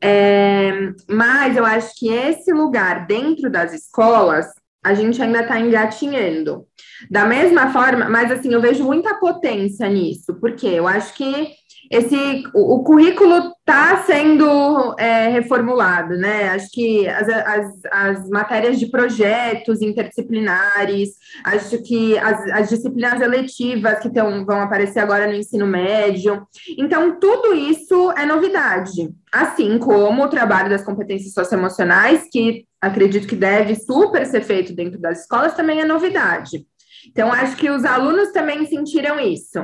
É, 0.00 0.72
mas 1.08 1.56
eu 1.56 1.64
acho 1.64 1.94
que 1.98 2.08
esse 2.08 2.52
lugar 2.52 3.06
dentro 3.06 3.50
das 3.50 3.74
escolas 3.74 4.46
a 4.86 4.94
gente 4.94 5.20
ainda 5.20 5.40
está 5.40 5.58
engatinhando. 5.58 6.64
Da 7.10 7.26
mesma 7.26 7.72
forma, 7.72 8.08
mas 8.08 8.30
assim, 8.30 8.52
eu 8.52 8.60
vejo 8.60 8.84
muita 8.84 9.14
potência 9.16 9.88
nisso, 9.88 10.38
porque 10.40 10.66
eu 10.66 10.86
acho 10.86 11.12
que 11.14 11.48
esse 11.90 12.44
o, 12.54 12.76
o 12.76 12.84
currículo 12.84 13.52
está 13.60 14.04
sendo 14.04 14.94
é, 14.98 15.28
reformulado, 15.28 16.16
né? 16.16 16.50
Acho 16.50 16.70
que 16.70 17.08
as, 17.08 17.28
as, 17.28 17.80
as, 17.90 18.28
matérias 18.28 18.78
de 18.78 18.86
projetos 18.86 19.82
interdisciplinares, 19.82 21.10
acho 21.44 21.82
que 21.82 22.16
as, 22.18 22.40
as 22.52 22.68
disciplinas 22.68 23.20
eletivas 23.20 23.98
que 23.98 24.10
tão, 24.10 24.44
vão 24.44 24.60
aparecer 24.60 25.00
agora 25.00 25.26
no 25.26 25.34
ensino 25.34 25.66
médio. 25.66 26.46
Então, 26.78 27.18
tudo 27.18 27.54
isso 27.54 28.12
é 28.12 28.24
novidade. 28.24 29.10
Assim 29.32 29.78
como 29.78 30.24
o 30.24 30.28
trabalho 30.28 30.70
das 30.70 30.84
competências 30.84 31.32
socioemocionais, 31.32 32.28
que 32.30 32.66
acredito 32.80 33.26
que 33.26 33.36
deve 33.36 33.74
super 33.74 34.24
ser 34.26 34.42
feito 34.42 34.74
dentro 34.74 34.98
das 35.00 35.22
escolas, 35.22 35.54
também 35.54 35.80
é 35.80 35.84
novidade. 35.84 36.64
Então, 37.08 37.32
acho 37.32 37.56
que 37.56 37.70
os 37.70 37.84
alunos 37.84 38.32
também 38.32 38.66
sentiram 38.66 39.18
isso, 39.20 39.60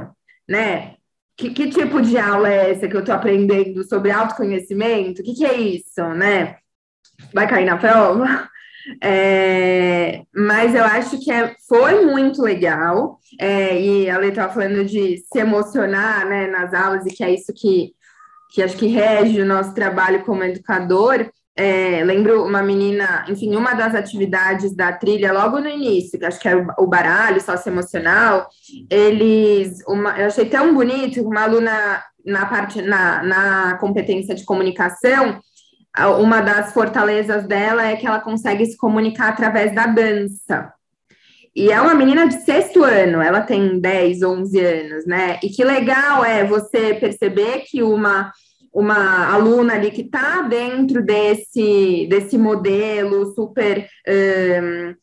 né? 0.48 0.94
Que, 1.42 1.50
que 1.50 1.70
tipo 1.70 2.00
de 2.00 2.16
aula 2.16 2.48
é 2.48 2.70
essa 2.70 2.86
que 2.86 2.94
eu 2.94 3.00
estou 3.00 3.12
aprendendo 3.12 3.82
sobre 3.82 4.12
autoconhecimento? 4.12 5.22
O 5.22 5.24
que, 5.24 5.34
que 5.34 5.44
é 5.44 5.54
isso, 5.60 6.00
né? 6.14 6.56
Vai 7.34 7.48
cair 7.48 7.66
na 7.66 7.76
prova? 7.76 8.48
É, 9.00 10.22
mas 10.34 10.74
eu 10.74 10.84
acho 10.84 11.16
que 11.20 11.30
é, 11.30 11.54
foi 11.68 12.04
muito 12.04 12.42
legal, 12.42 13.20
é, 13.38 13.80
e 13.80 14.10
a 14.10 14.18
Lei 14.18 14.30
estava 14.30 14.52
falando 14.52 14.84
de 14.84 15.18
se 15.18 15.38
emocionar 15.38 16.26
né, 16.28 16.48
nas 16.48 16.74
aulas, 16.74 17.06
e 17.06 17.10
que 17.14 17.22
é 17.22 17.32
isso 17.32 17.52
que, 17.54 17.92
que 18.50 18.60
acho 18.60 18.76
que 18.76 18.88
rege 18.88 19.40
o 19.40 19.46
nosso 19.46 19.72
trabalho 19.72 20.24
como 20.24 20.42
educador. 20.42 21.30
É, 21.54 22.02
lembro 22.02 22.44
uma 22.44 22.62
menina, 22.62 23.26
enfim, 23.28 23.54
uma 23.54 23.74
das 23.74 23.94
atividades 23.94 24.74
da 24.74 24.90
trilha 24.92 25.32
logo 25.32 25.60
no 25.60 25.68
início, 25.68 26.18
que 26.18 26.24
acho 26.24 26.40
que 26.40 26.48
era 26.48 26.66
o 26.78 26.86
baralho 26.86 27.40
socioemocional, 27.42 28.48
eles, 28.90 29.84
uma, 29.86 30.18
eu 30.18 30.26
achei 30.28 30.46
tão 30.46 30.74
bonito, 30.74 31.20
uma 31.20 31.42
aluna 31.42 32.02
na 32.24 32.46
parte, 32.46 32.80
na, 32.80 33.22
na 33.22 33.76
competência 33.78 34.34
de 34.34 34.44
comunicação, 34.44 35.40
uma 36.20 36.40
das 36.40 36.72
fortalezas 36.72 37.46
dela 37.46 37.86
é 37.86 37.96
que 37.96 38.06
ela 38.06 38.20
consegue 38.20 38.64
se 38.64 38.76
comunicar 38.78 39.28
através 39.28 39.74
da 39.74 39.86
dança. 39.86 40.72
E 41.54 41.70
é 41.70 41.78
uma 41.78 41.94
menina 41.94 42.26
de 42.26 42.42
sexto 42.44 42.82
ano, 42.82 43.20
ela 43.20 43.42
tem 43.42 43.78
10, 43.78 44.22
11 44.22 44.58
anos, 44.58 45.06
né? 45.06 45.38
E 45.42 45.50
que 45.50 45.62
legal 45.62 46.24
é 46.24 46.44
você 46.44 46.94
perceber 46.94 47.64
que 47.66 47.82
uma 47.82 48.32
uma 48.72 49.32
aluna 49.32 49.74
ali 49.74 49.90
que 49.90 50.02
está 50.02 50.42
dentro 50.42 51.02
desse, 51.02 52.06
desse 52.08 52.38
modelo 52.38 53.34
super 53.34 53.86
um, 54.08 54.94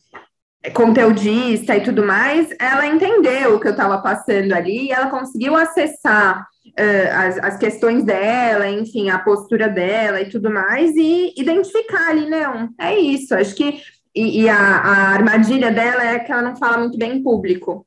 conteudista 0.73 1.77
e 1.77 1.81
tudo 1.81 2.03
mais, 2.03 2.49
ela 2.59 2.85
entendeu 2.87 3.55
o 3.55 3.59
que 3.59 3.67
eu 3.67 3.71
estava 3.71 4.01
passando 4.01 4.51
ali 4.53 4.91
ela 4.91 5.09
conseguiu 5.09 5.55
acessar 5.55 6.41
uh, 6.41 7.13
as, 7.13 7.37
as 7.37 7.57
questões 7.57 8.03
dela, 8.03 8.67
enfim, 8.67 9.09
a 9.09 9.19
postura 9.19 9.69
dela 9.69 10.19
e 10.19 10.29
tudo 10.29 10.51
mais, 10.51 10.95
e 10.95 11.33
identificar 11.37 12.09
ali, 12.09 12.29
não, 12.29 12.69
é 12.79 12.97
isso, 12.97 13.35
acho 13.35 13.55
que 13.55 13.81
e, 14.15 14.41
e 14.41 14.49
a, 14.49 14.57
a 14.57 15.13
armadilha 15.13 15.71
dela 15.71 16.03
é 16.03 16.19
que 16.19 16.31
ela 16.31 16.41
não 16.41 16.55
fala 16.55 16.79
muito 16.79 16.97
bem 16.97 17.17
em 17.17 17.23
público. 17.23 17.85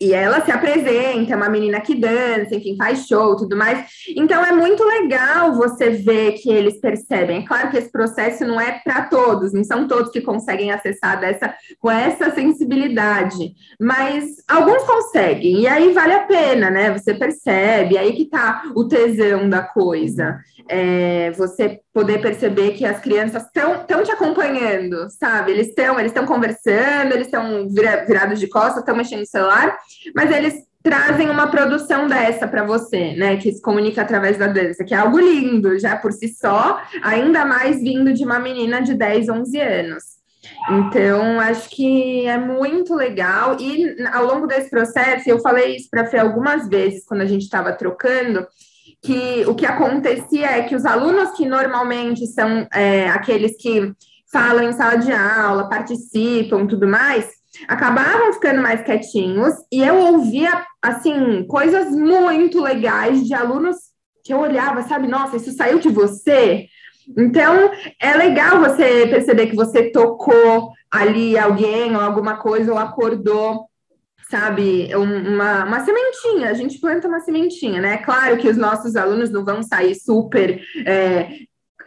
E 0.00 0.12
ela 0.12 0.44
se 0.44 0.50
apresenta, 0.50 1.32
é 1.32 1.36
uma 1.36 1.48
menina 1.48 1.80
que 1.80 1.94
dança, 1.94 2.54
enfim, 2.54 2.76
faz 2.76 3.06
show 3.06 3.36
tudo 3.36 3.56
mais. 3.56 3.86
Então 4.16 4.44
é 4.44 4.50
muito 4.50 4.82
legal 4.82 5.54
você 5.54 5.90
ver 5.90 6.32
que 6.32 6.50
eles 6.50 6.80
percebem. 6.80 7.38
É 7.38 7.46
claro 7.46 7.70
que 7.70 7.78
esse 7.78 7.92
processo 7.92 8.44
não 8.44 8.60
é 8.60 8.80
para 8.84 9.02
todos, 9.02 9.52
não 9.52 9.62
são 9.62 9.86
todos 9.86 10.10
que 10.10 10.20
conseguem 10.20 10.72
acessar 10.72 11.20
dessa, 11.20 11.54
com 11.78 11.90
essa 11.90 12.34
sensibilidade, 12.34 13.54
mas 13.80 14.36
alguns 14.48 14.82
conseguem, 14.82 15.60
e 15.60 15.66
aí 15.68 15.92
vale 15.92 16.12
a 16.12 16.24
pena, 16.24 16.70
né? 16.70 16.92
Você 16.92 17.14
percebe, 17.14 17.96
aí 17.96 18.14
que 18.14 18.24
tá 18.24 18.62
o 18.74 18.88
tesão 18.88 19.48
da 19.48 19.62
coisa. 19.62 20.40
É, 20.68 21.30
você 21.32 21.80
poder 21.92 22.20
perceber 22.20 22.72
que 22.72 22.84
as 22.84 22.98
crianças 22.98 23.44
estão 23.44 24.02
te 24.02 24.10
acompanhando, 24.10 25.08
sabe? 25.10 25.52
Eles 25.52 25.68
estão 25.68 26.00
eles 26.00 26.10
estão 26.10 26.26
conversando, 26.26 27.12
eles 27.12 27.26
estão 27.26 27.68
vira, 27.68 28.04
virados 28.04 28.40
de 28.40 28.48
costas, 28.48 28.78
estão 28.78 28.96
mexendo 28.96 29.20
no 29.20 29.26
celular, 29.26 29.78
mas 30.14 30.30
eles 30.30 30.54
trazem 30.82 31.30
uma 31.30 31.46
produção 31.46 32.06
dessa 32.06 32.46
para 32.46 32.62
você, 32.62 33.14
né? 33.16 33.36
Que 33.38 33.50
se 33.52 33.62
comunica 33.62 34.02
através 34.02 34.36
da 34.36 34.46
dança, 34.46 34.84
que 34.84 34.94
é 34.94 34.98
algo 34.98 35.18
lindo 35.18 35.78
já 35.78 35.96
por 35.96 36.12
si 36.12 36.28
só, 36.28 36.80
ainda 37.02 37.44
mais 37.46 37.80
vindo 37.80 38.12
de 38.12 38.22
uma 38.22 38.38
menina 38.38 38.82
de 38.82 38.94
10, 38.94 39.30
11 39.30 39.60
anos. 39.60 40.04
Então, 40.70 41.40
acho 41.40 41.70
que 41.70 42.26
é 42.26 42.36
muito 42.36 42.94
legal. 42.94 43.56
E 43.58 43.96
ao 44.12 44.26
longo 44.26 44.46
desse 44.46 44.68
processo, 44.68 45.28
eu 45.28 45.40
falei 45.40 45.76
isso 45.76 45.88
para 45.90 46.02
a 46.02 46.06
Fê 46.06 46.18
algumas 46.18 46.68
vezes 46.68 47.04
quando 47.06 47.22
a 47.22 47.26
gente 47.26 47.42
estava 47.42 47.72
trocando, 47.72 48.46
que 49.02 49.44
o 49.46 49.54
que 49.54 49.66
acontecia 49.66 50.58
é 50.58 50.62
que 50.62 50.74
os 50.76 50.84
alunos 50.84 51.30
que 51.30 51.46
normalmente 51.46 52.26
são 52.26 52.66
é, 52.72 53.08
aqueles 53.08 53.56
que 53.56 53.92
falam 54.32 54.64
em 54.64 54.72
sala 54.72 54.96
de 54.96 55.12
aula, 55.12 55.68
participam, 55.68 56.66
tudo 56.66 56.88
mais, 56.88 57.26
acabavam 57.68 58.32
ficando 58.32 58.62
mais 58.62 58.82
quietinhos 58.82 59.54
e 59.70 59.82
eu 59.82 59.96
ouvia, 59.96 60.64
assim, 60.82 61.46
coisas 61.46 61.90
muito 61.90 62.60
legais 62.60 63.26
de 63.26 63.34
alunos 63.34 63.76
que 64.24 64.32
eu 64.32 64.40
olhava, 64.40 64.82
sabe, 64.82 65.06
nossa, 65.06 65.36
isso 65.36 65.52
saiu 65.52 65.78
de 65.78 65.88
você? 65.88 66.66
Então, 67.16 67.70
é 68.00 68.16
legal 68.16 68.60
você 68.60 69.06
perceber 69.06 69.48
que 69.48 69.56
você 69.56 69.90
tocou 69.90 70.72
ali 70.90 71.36
alguém 71.38 71.94
ou 71.94 72.00
alguma 72.00 72.38
coisa 72.38 72.72
ou 72.72 72.78
acordou 72.78 73.66
sabe, 74.30 74.88
uma, 74.96 75.64
uma 75.64 75.84
sementinha, 75.84 76.50
a 76.50 76.54
gente 76.54 76.80
planta 76.80 77.06
uma 77.06 77.20
sementinha, 77.20 77.80
né? 77.80 77.98
Claro 77.98 78.36
que 78.38 78.48
os 78.48 78.56
nossos 78.56 78.96
alunos 78.96 79.30
não 79.30 79.44
vão 79.44 79.62
sair 79.62 79.94
super 79.94 80.60
é, 80.84 81.28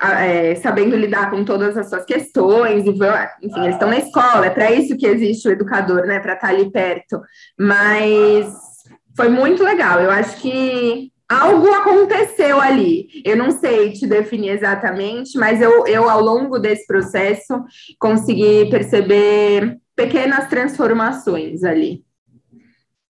é, 0.01 0.55
sabendo 0.55 0.95
lidar 0.95 1.29
com 1.29 1.43
todas 1.43 1.77
as 1.77 1.89
suas 1.89 2.05
questões, 2.05 2.85
e 2.85 2.91
vão, 2.91 3.13
enfim, 3.41 3.61
eles 3.61 3.75
estão 3.75 3.89
na 3.89 3.97
escola, 3.97 4.45
é 4.45 4.49
para 4.49 4.71
isso 4.71 4.97
que 4.97 5.05
existe 5.05 5.47
o 5.47 5.51
educador, 5.51 6.05
né? 6.05 6.19
Para 6.19 6.33
estar 6.33 6.47
tá 6.47 6.53
ali 6.53 6.71
perto. 6.71 7.21
Mas 7.57 8.53
foi 9.15 9.29
muito 9.29 9.63
legal, 9.63 9.99
eu 9.99 10.11
acho 10.11 10.37
que 10.37 11.11
algo 11.27 11.67
aconteceu 11.69 12.61
ali. 12.61 13.07
Eu 13.25 13.35
não 13.35 13.51
sei 13.51 13.91
te 13.91 14.07
definir 14.07 14.51
exatamente, 14.51 15.37
mas 15.37 15.61
eu, 15.61 15.85
eu 15.87 16.09
ao 16.09 16.21
longo 16.21 16.59
desse 16.59 16.85
processo 16.87 17.63
consegui 17.99 18.69
perceber 18.69 19.77
pequenas 19.95 20.47
transformações 20.47 21.63
ali 21.63 22.05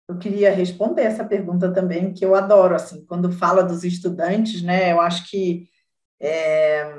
eu 0.08 0.16
queria 0.16 0.50
responder 0.50 1.02
essa 1.02 1.22
pergunta 1.22 1.70
também, 1.70 2.14
que 2.14 2.24
eu 2.24 2.34
adoro, 2.34 2.74
assim, 2.74 3.04
quando 3.04 3.30
fala 3.30 3.62
dos 3.62 3.84
estudantes, 3.84 4.62
né, 4.62 4.90
eu 4.92 5.00
acho 5.00 5.28
que 5.30 5.68
é, 6.20 6.90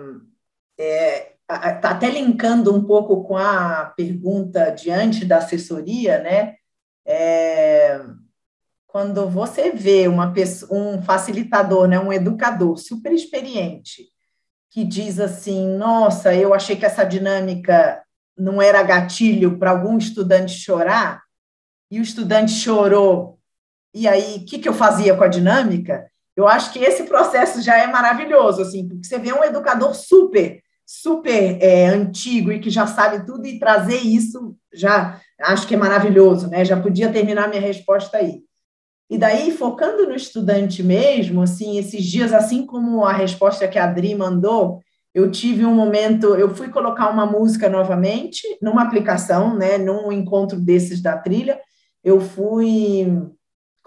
é, 0.77 1.33
tá 1.47 1.91
até 1.91 2.09
linkando 2.09 2.73
um 2.73 2.83
pouco 2.83 3.23
com 3.23 3.37
a 3.37 3.93
pergunta 3.97 4.69
diante 4.69 5.25
da 5.25 5.37
assessoria, 5.37 6.19
né, 6.19 6.55
é, 7.05 8.01
quando 8.87 9.29
você 9.29 9.71
vê 9.71 10.07
uma 10.07 10.31
pessoa, 10.33 10.71
um 10.73 11.01
facilitador, 11.01 11.87
né, 11.87 11.99
um 11.99 12.13
educador 12.13 12.77
super 12.77 13.11
experiente, 13.11 14.07
que 14.71 14.83
diz 14.83 15.19
assim, 15.19 15.67
nossa, 15.77 16.33
eu 16.35 16.53
achei 16.53 16.75
que 16.75 16.85
essa 16.85 17.03
dinâmica 17.03 18.03
não 18.37 18.61
era 18.61 18.83
gatilho 18.83 19.57
para 19.57 19.71
algum 19.71 19.97
estudante 19.97 20.53
chorar, 20.53 21.21
e 21.91 21.99
o 21.99 22.03
estudante 22.03 22.51
chorou, 22.51 23.39
e 23.93 24.07
aí 24.07 24.37
o 24.37 24.45
que, 24.45 24.59
que 24.59 24.69
eu 24.69 24.73
fazia 24.73 25.15
com 25.15 25.23
a 25.23 25.27
dinâmica? 25.27 26.09
Eu 26.39 26.47
acho 26.47 26.71
que 26.71 26.79
esse 26.79 27.03
processo 27.03 27.61
já 27.61 27.77
é 27.77 27.85
maravilhoso, 27.87 28.61
assim, 28.61 28.87
porque 28.87 29.05
você 29.05 29.19
vê 29.19 29.33
um 29.33 29.43
educador 29.43 29.93
super, 29.93 30.61
super 30.85 31.61
é, 31.61 31.87
antigo 31.87 32.49
e 32.49 32.61
que 32.61 32.69
já 32.69 32.87
sabe 32.87 33.25
tudo 33.25 33.45
e 33.45 33.59
trazer 33.59 33.97
isso 33.97 34.55
já 34.73 35.19
acho 35.41 35.67
que 35.67 35.75
é 35.75 35.77
maravilhoso, 35.77 36.49
né? 36.49 36.63
Já 36.63 36.79
podia 36.79 37.11
terminar 37.11 37.49
minha 37.49 37.59
resposta 37.59 38.15
aí. 38.15 38.41
E 39.09 39.17
daí, 39.17 39.51
focando 39.51 40.07
no 40.07 40.15
estudante 40.15 40.81
mesmo, 40.81 41.41
assim, 41.41 41.77
esses 41.77 42.05
dias, 42.05 42.31
assim 42.31 42.65
como 42.65 43.03
a 43.03 43.11
resposta 43.11 43.67
que 43.67 43.77
a 43.77 43.83
Adri 43.83 44.15
mandou, 44.15 44.79
eu 45.13 45.29
tive 45.29 45.65
um 45.65 45.75
momento, 45.75 46.35
eu 46.35 46.55
fui 46.55 46.69
colocar 46.69 47.09
uma 47.09 47.25
música 47.25 47.67
novamente 47.67 48.43
numa 48.61 48.83
aplicação, 48.83 49.57
né, 49.57 49.77
num 49.77 50.09
encontro 50.09 50.57
desses 50.57 51.01
da 51.01 51.17
trilha, 51.17 51.59
eu 52.01 52.21
fui 52.21 53.29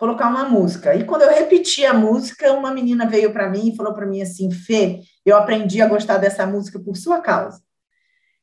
colocar 0.02 0.28
uma 0.28 0.48
música. 0.48 0.96
E 0.96 1.04
quando 1.04 1.22
eu 1.22 1.30
repeti 1.30 1.86
a 1.86 1.94
música, 1.94 2.52
uma 2.52 2.72
menina 2.72 3.06
veio 3.06 3.32
para 3.32 3.48
mim 3.48 3.68
e 3.68 3.76
falou 3.76 3.94
para 3.94 4.04
mim 4.04 4.20
assim: 4.20 4.50
Fê, 4.50 4.98
eu 5.24 5.36
aprendi 5.36 5.80
a 5.80 5.86
gostar 5.86 6.16
dessa 6.16 6.44
música 6.44 6.80
por 6.80 6.96
sua 6.96 7.20
causa. 7.20 7.62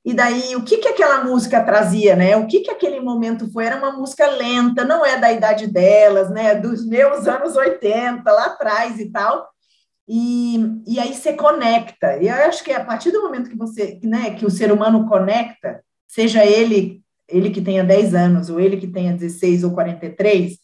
E 0.05 0.13
daí, 0.13 0.55
o 0.55 0.63
que 0.63 0.77
que 0.77 0.87
aquela 0.87 1.21
música 1.25 1.61
trazia, 1.61 2.15
né? 2.15 2.37
O 2.37 2.47
que 2.47 2.61
que 2.61 2.71
aquele 2.71 3.01
momento 3.01 3.51
foi? 3.51 3.65
Era 3.65 3.75
uma 3.75 3.91
música 3.91 4.25
lenta, 4.27 4.85
não 4.85 5.05
é 5.05 5.19
da 5.19 5.33
idade 5.33 5.67
delas, 5.67 6.29
né? 6.29 6.55
Dos 6.55 6.87
meus 6.87 7.27
anos 7.27 7.57
80, 7.57 8.31
lá 8.31 8.45
atrás 8.45 8.97
e 8.97 9.11
tal. 9.11 9.49
E, 10.07 10.81
e 10.87 10.97
aí 10.97 11.13
você 11.13 11.33
conecta. 11.33 12.15
E 12.23 12.29
eu 12.29 12.35
acho 12.35 12.63
que 12.63 12.71
a 12.71 12.85
partir 12.85 13.11
do 13.11 13.21
momento 13.21 13.49
que 13.49 13.57
você, 13.57 13.99
né, 14.01 14.33
que 14.33 14.45
o 14.45 14.49
ser 14.49 14.71
humano 14.71 15.09
conecta, 15.09 15.83
seja 16.07 16.45
ele 16.45 17.03
ele 17.27 17.51
que 17.51 17.61
tenha 17.61 17.83
10 17.83 18.15
anos, 18.15 18.49
ou 18.49 18.59
ele 18.59 18.77
que 18.77 18.87
tenha 18.87 19.13
16 19.13 19.63
ou 19.63 19.71
43, 19.71 20.57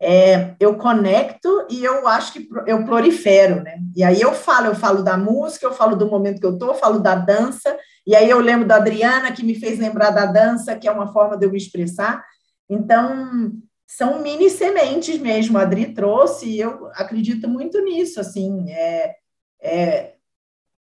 é, 0.00 0.54
eu 0.60 0.76
conecto 0.76 1.66
e 1.68 1.84
eu 1.84 2.06
acho 2.06 2.32
que 2.32 2.48
eu 2.66 2.84
prolifero, 2.84 3.62
né? 3.62 3.78
E 3.96 4.04
aí 4.04 4.20
eu 4.20 4.32
falo, 4.32 4.66
eu 4.66 4.74
falo 4.74 5.02
da 5.02 5.16
música, 5.16 5.66
eu 5.66 5.72
falo 5.72 5.96
do 5.96 6.08
momento 6.08 6.40
que 6.40 6.46
eu 6.46 6.56
tô, 6.56 6.68
eu 6.68 6.74
falo 6.74 7.00
da 7.00 7.14
dança, 7.14 7.76
e 8.06 8.14
aí 8.14 8.30
eu 8.30 8.38
lembro 8.38 8.66
da 8.66 8.76
Adriana, 8.76 9.32
que 9.32 9.44
me 9.44 9.54
fez 9.54 9.78
lembrar 9.78 10.10
da 10.10 10.26
dança, 10.26 10.76
que 10.76 10.86
é 10.86 10.92
uma 10.92 11.12
forma 11.12 11.36
de 11.36 11.46
eu 11.46 11.50
me 11.50 11.58
expressar. 11.58 12.24
Então, 12.68 13.52
são 13.86 14.20
mini 14.22 14.48
sementes 14.48 15.18
mesmo, 15.18 15.58
a 15.58 15.62
Adri 15.62 15.92
trouxe, 15.92 16.46
e 16.46 16.60
eu 16.60 16.90
acredito 16.94 17.48
muito 17.48 17.82
nisso, 17.82 18.20
assim, 18.20 18.70
é, 18.70 19.14
é 19.60 20.12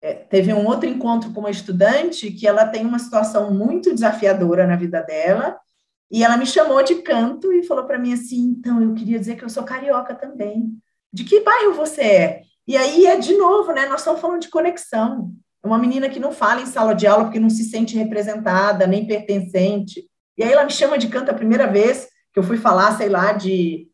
é, 0.05 0.13
teve 0.13 0.53
um 0.53 0.67
outro 0.67 0.87
encontro 0.87 1.33
com 1.33 1.41
uma 1.41 1.51
estudante 1.51 2.31
que 2.31 2.47
ela 2.47 2.67
tem 2.67 2.85
uma 2.85 2.99
situação 2.99 3.55
muito 3.55 3.95
desafiadora 3.95 4.67
na 4.67 4.77
vida 4.77 5.01
dela, 5.01 5.59
e 6.15 6.23
ela 6.23 6.37
me 6.37 6.47
chamou 6.47 6.81
de 6.81 6.95
canto 7.03 7.53
e 7.53 7.65
falou 7.65 7.87
para 7.87 7.99
mim 7.99 8.13
assim: 8.13 8.55
então, 8.57 8.81
eu 8.81 8.95
queria 8.95 9.19
dizer 9.19 9.35
que 9.35 9.45
eu 9.45 9.49
sou 9.49 9.65
carioca 9.65 10.15
também. 10.15 10.79
De 11.13 11.25
que 11.25 11.41
bairro 11.41 11.75
você 11.75 12.03
é? 12.03 12.43
E 12.69 12.77
aí 12.77 13.05
é 13.05 13.17
de 13.19 13.37
novo, 13.37 13.73
né? 13.73 13.89
Nós 13.89 14.01
estamos 14.01 14.21
falando 14.21 14.41
de 14.41 14.49
conexão. 14.49 15.33
Uma 15.61 15.77
menina 15.77 16.09
que 16.09 16.21
não 16.21 16.31
fala 16.31 16.61
em 16.61 16.67
sala 16.67 16.95
de 16.95 17.05
aula 17.05 17.25
porque 17.25 17.41
não 17.41 17.51
se 17.51 17.65
sente 17.65 17.97
representada, 17.97 18.87
nem 18.87 19.09
pertencente. 19.09 20.09
E 20.39 20.45
aí 20.45 20.53
ela 20.53 20.63
me 20.63 20.71
chama 20.71 20.97
de 20.97 21.09
canto 21.09 21.33
a 21.33 21.35
primeira 21.35 21.67
vez 21.67 22.07
que 22.33 22.39
eu 22.39 22.45
fui 22.45 22.59
falar, 22.59 22.97
sei 22.97 23.09
lá, 23.09 23.33
de 23.33 23.89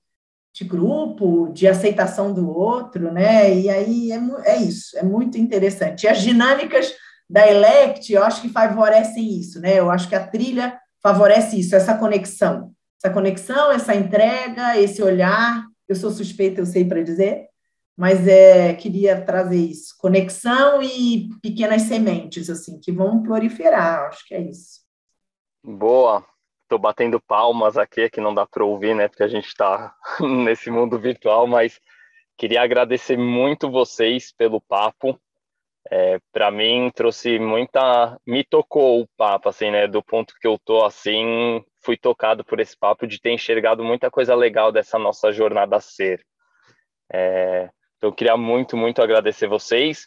de 0.52 0.64
grupo, 0.64 1.48
de 1.54 1.66
aceitação 1.66 2.34
do 2.34 2.50
outro, 2.50 3.10
né? 3.10 3.54
E 3.54 3.70
aí 3.70 4.12
é, 4.12 4.20
é 4.44 4.56
isso, 4.58 4.98
é 4.98 5.02
muito 5.02 5.38
interessante. 5.38 6.04
E 6.04 6.08
as 6.08 6.20
dinâmicas 6.20 6.92
da 7.30 7.48
Elect, 7.48 8.12
eu 8.12 8.22
acho 8.22 8.42
que 8.42 8.48
favorecem 8.50 9.38
isso, 9.38 9.58
né? 9.58 9.78
Eu 9.78 9.90
acho 9.90 10.06
que 10.06 10.14
a 10.14 10.26
trilha 10.26 10.78
favorece 11.02 11.58
isso, 11.58 11.74
essa 11.74 11.96
conexão. 11.96 12.72
Essa 13.02 13.12
conexão, 13.12 13.72
essa 13.72 13.94
entrega, 13.94 14.78
esse 14.78 15.02
olhar. 15.02 15.64
Eu 15.88 15.96
sou 15.96 16.10
suspeita, 16.10 16.60
eu 16.60 16.66
sei 16.66 16.84
para 16.84 17.02
dizer, 17.02 17.48
mas 17.96 18.26
é, 18.28 18.74
queria 18.74 19.20
trazer 19.20 19.56
isso. 19.56 19.94
Conexão 19.98 20.82
e 20.82 21.28
pequenas 21.42 21.82
sementes, 21.82 22.48
assim, 22.48 22.78
que 22.78 22.92
vão 22.92 23.22
proliferar, 23.22 24.08
acho 24.08 24.26
que 24.26 24.34
é 24.34 24.40
isso. 24.40 24.80
Boa, 25.62 26.24
Estou 26.70 26.78
batendo 26.78 27.20
palmas 27.20 27.76
aqui, 27.76 28.08
que 28.08 28.20
não 28.20 28.32
dá 28.32 28.46
para 28.46 28.64
ouvir, 28.64 28.94
né? 28.94 29.08
Porque 29.08 29.24
a 29.24 29.28
gente 29.28 29.48
está 29.48 29.92
nesse 30.22 30.70
mundo 30.70 31.00
virtual, 31.00 31.44
mas 31.44 31.80
queria 32.38 32.62
agradecer 32.62 33.16
muito 33.16 33.68
vocês 33.68 34.30
pelo 34.30 34.60
papo. 34.60 35.20
É, 35.90 36.18
para 36.32 36.50
mim 36.50 36.90
trouxe 36.94 37.38
muita, 37.38 38.16
me 38.24 38.44
tocou 38.44 39.00
o 39.02 39.08
papo, 39.16 39.48
assim, 39.48 39.70
né? 39.70 39.88
Do 39.88 40.02
ponto 40.02 40.34
que 40.40 40.46
eu 40.46 40.58
tô, 40.64 40.84
assim, 40.84 41.64
fui 41.82 41.96
tocado 41.96 42.44
por 42.44 42.60
esse 42.60 42.76
papo 42.78 43.06
de 43.06 43.20
ter 43.20 43.32
enxergado 43.32 43.82
muita 43.82 44.10
coisa 44.10 44.34
legal 44.34 44.70
dessa 44.70 44.98
nossa 44.98 45.32
jornada 45.32 45.76
a 45.76 45.80
ser. 45.80 46.24
É, 47.12 47.68
então, 47.96 48.10
eu 48.10 48.14
queria 48.14 48.36
muito, 48.36 48.76
muito 48.76 49.02
agradecer 49.02 49.48
vocês 49.48 50.06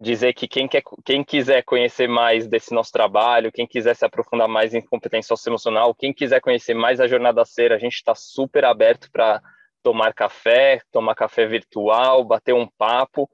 dizer 0.00 0.32
que 0.32 0.48
quem, 0.48 0.66
quer, 0.66 0.82
quem 1.04 1.22
quiser 1.22 1.62
conhecer 1.62 2.08
mais 2.08 2.46
desse 2.46 2.72
nosso 2.72 2.90
trabalho, 2.92 3.52
quem 3.52 3.66
quiser 3.66 3.94
se 3.94 4.04
aprofundar 4.04 4.48
mais 4.48 4.74
em 4.74 4.80
competência 4.80 5.28
socioemocional, 5.28 5.94
quem 5.94 6.12
quiser 6.12 6.40
conhecer 6.40 6.74
mais 6.74 7.00
a 7.00 7.06
Jornada 7.06 7.44
Ser, 7.44 7.72
a 7.72 7.78
gente 7.78 7.94
está 7.94 8.14
super 8.14 8.64
aberto 8.64 9.10
para 9.10 9.42
tomar 9.82 10.14
café, 10.14 10.80
tomar 10.90 11.14
café 11.14 11.46
virtual, 11.46 12.24
bater 12.24 12.54
um 12.54 12.66
papo. 12.66 13.28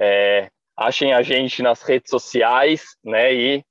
É, 0.00 0.50
achem 0.78 1.12
a 1.12 1.22
gente 1.22 1.62
nas 1.62 1.82
redes 1.82 2.08
sociais, 2.08 2.84
né? 3.04 3.34
E 3.34 3.64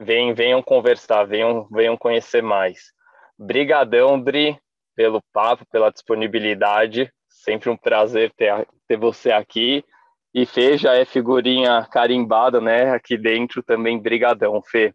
venham, 0.00 0.34
venham 0.34 0.62
conversar, 0.62 1.24
venham, 1.24 1.66
venham 1.70 1.96
conhecer 1.96 2.42
mais. 2.42 2.92
Brigadão, 3.36 4.20
Dri, 4.20 4.56
pelo 4.94 5.20
papo, 5.32 5.66
pela 5.70 5.90
disponibilidade. 5.90 7.12
Sempre 7.28 7.68
um 7.68 7.76
prazer 7.76 8.32
ter, 8.36 8.66
ter 8.86 8.96
você 8.96 9.32
aqui. 9.32 9.84
E 10.32 10.46
Fê 10.46 10.78
já 10.78 10.94
é 10.94 11.04
figurinha 11.04 11.86
carimbada, 11.90 12.60
né? 12.60 12.90
Aqui 12.90 13.18
dentro 13.18 13.62
também, 13.62 14.00
brigadão, 14.00 14.62
Fê. 14.62 14.94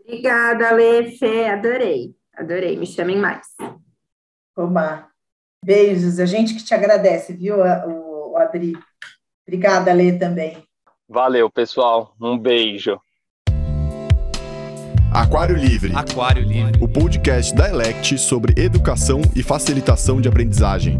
Obrigada, 0.00 0.72
Lê, 0.72 1.12
Fê, 1.12 1.46
adorei. 1.46 2.14
Adorei, 2.36 2.76
me 2.76 2.86
chamem 2.86 3.16
mais. 3.16 3.46
Oba. 4.56 5.08
Beijos, 5.64 6.18
a 6.18 6.26
gente 6.26 6.54
que 6.54 6.64
te 6.64 6.74
agradece, 6.74 7.32
viu, 7.32 7.56
o, 7.58 8.36
Adri? 8.36 8.72
Obrigada, 9.46 9.92
Lê, 9.92 10.18
também. 10.18 10.66
Valeu, 11.12 11.50
pessoal. 11.50 12.14
Um 12.18 12.38
beijo. 12.38 12.98
Aquário 15.12 15.54
Livre. 15.54 15.92
Aquário 15.94 16.42
Livre. 16.42 16.82
O 16.82 16.88
podcast 16.88 17.54
da 17.54 17.68
Elect 17.68 18.16
sobre 18.16 18.58
educação 18.58 19.20
e 19.36 19.42
facilitação 19.42 20.22
de 20.22 20.28
aprendizagem. 20.30 20.98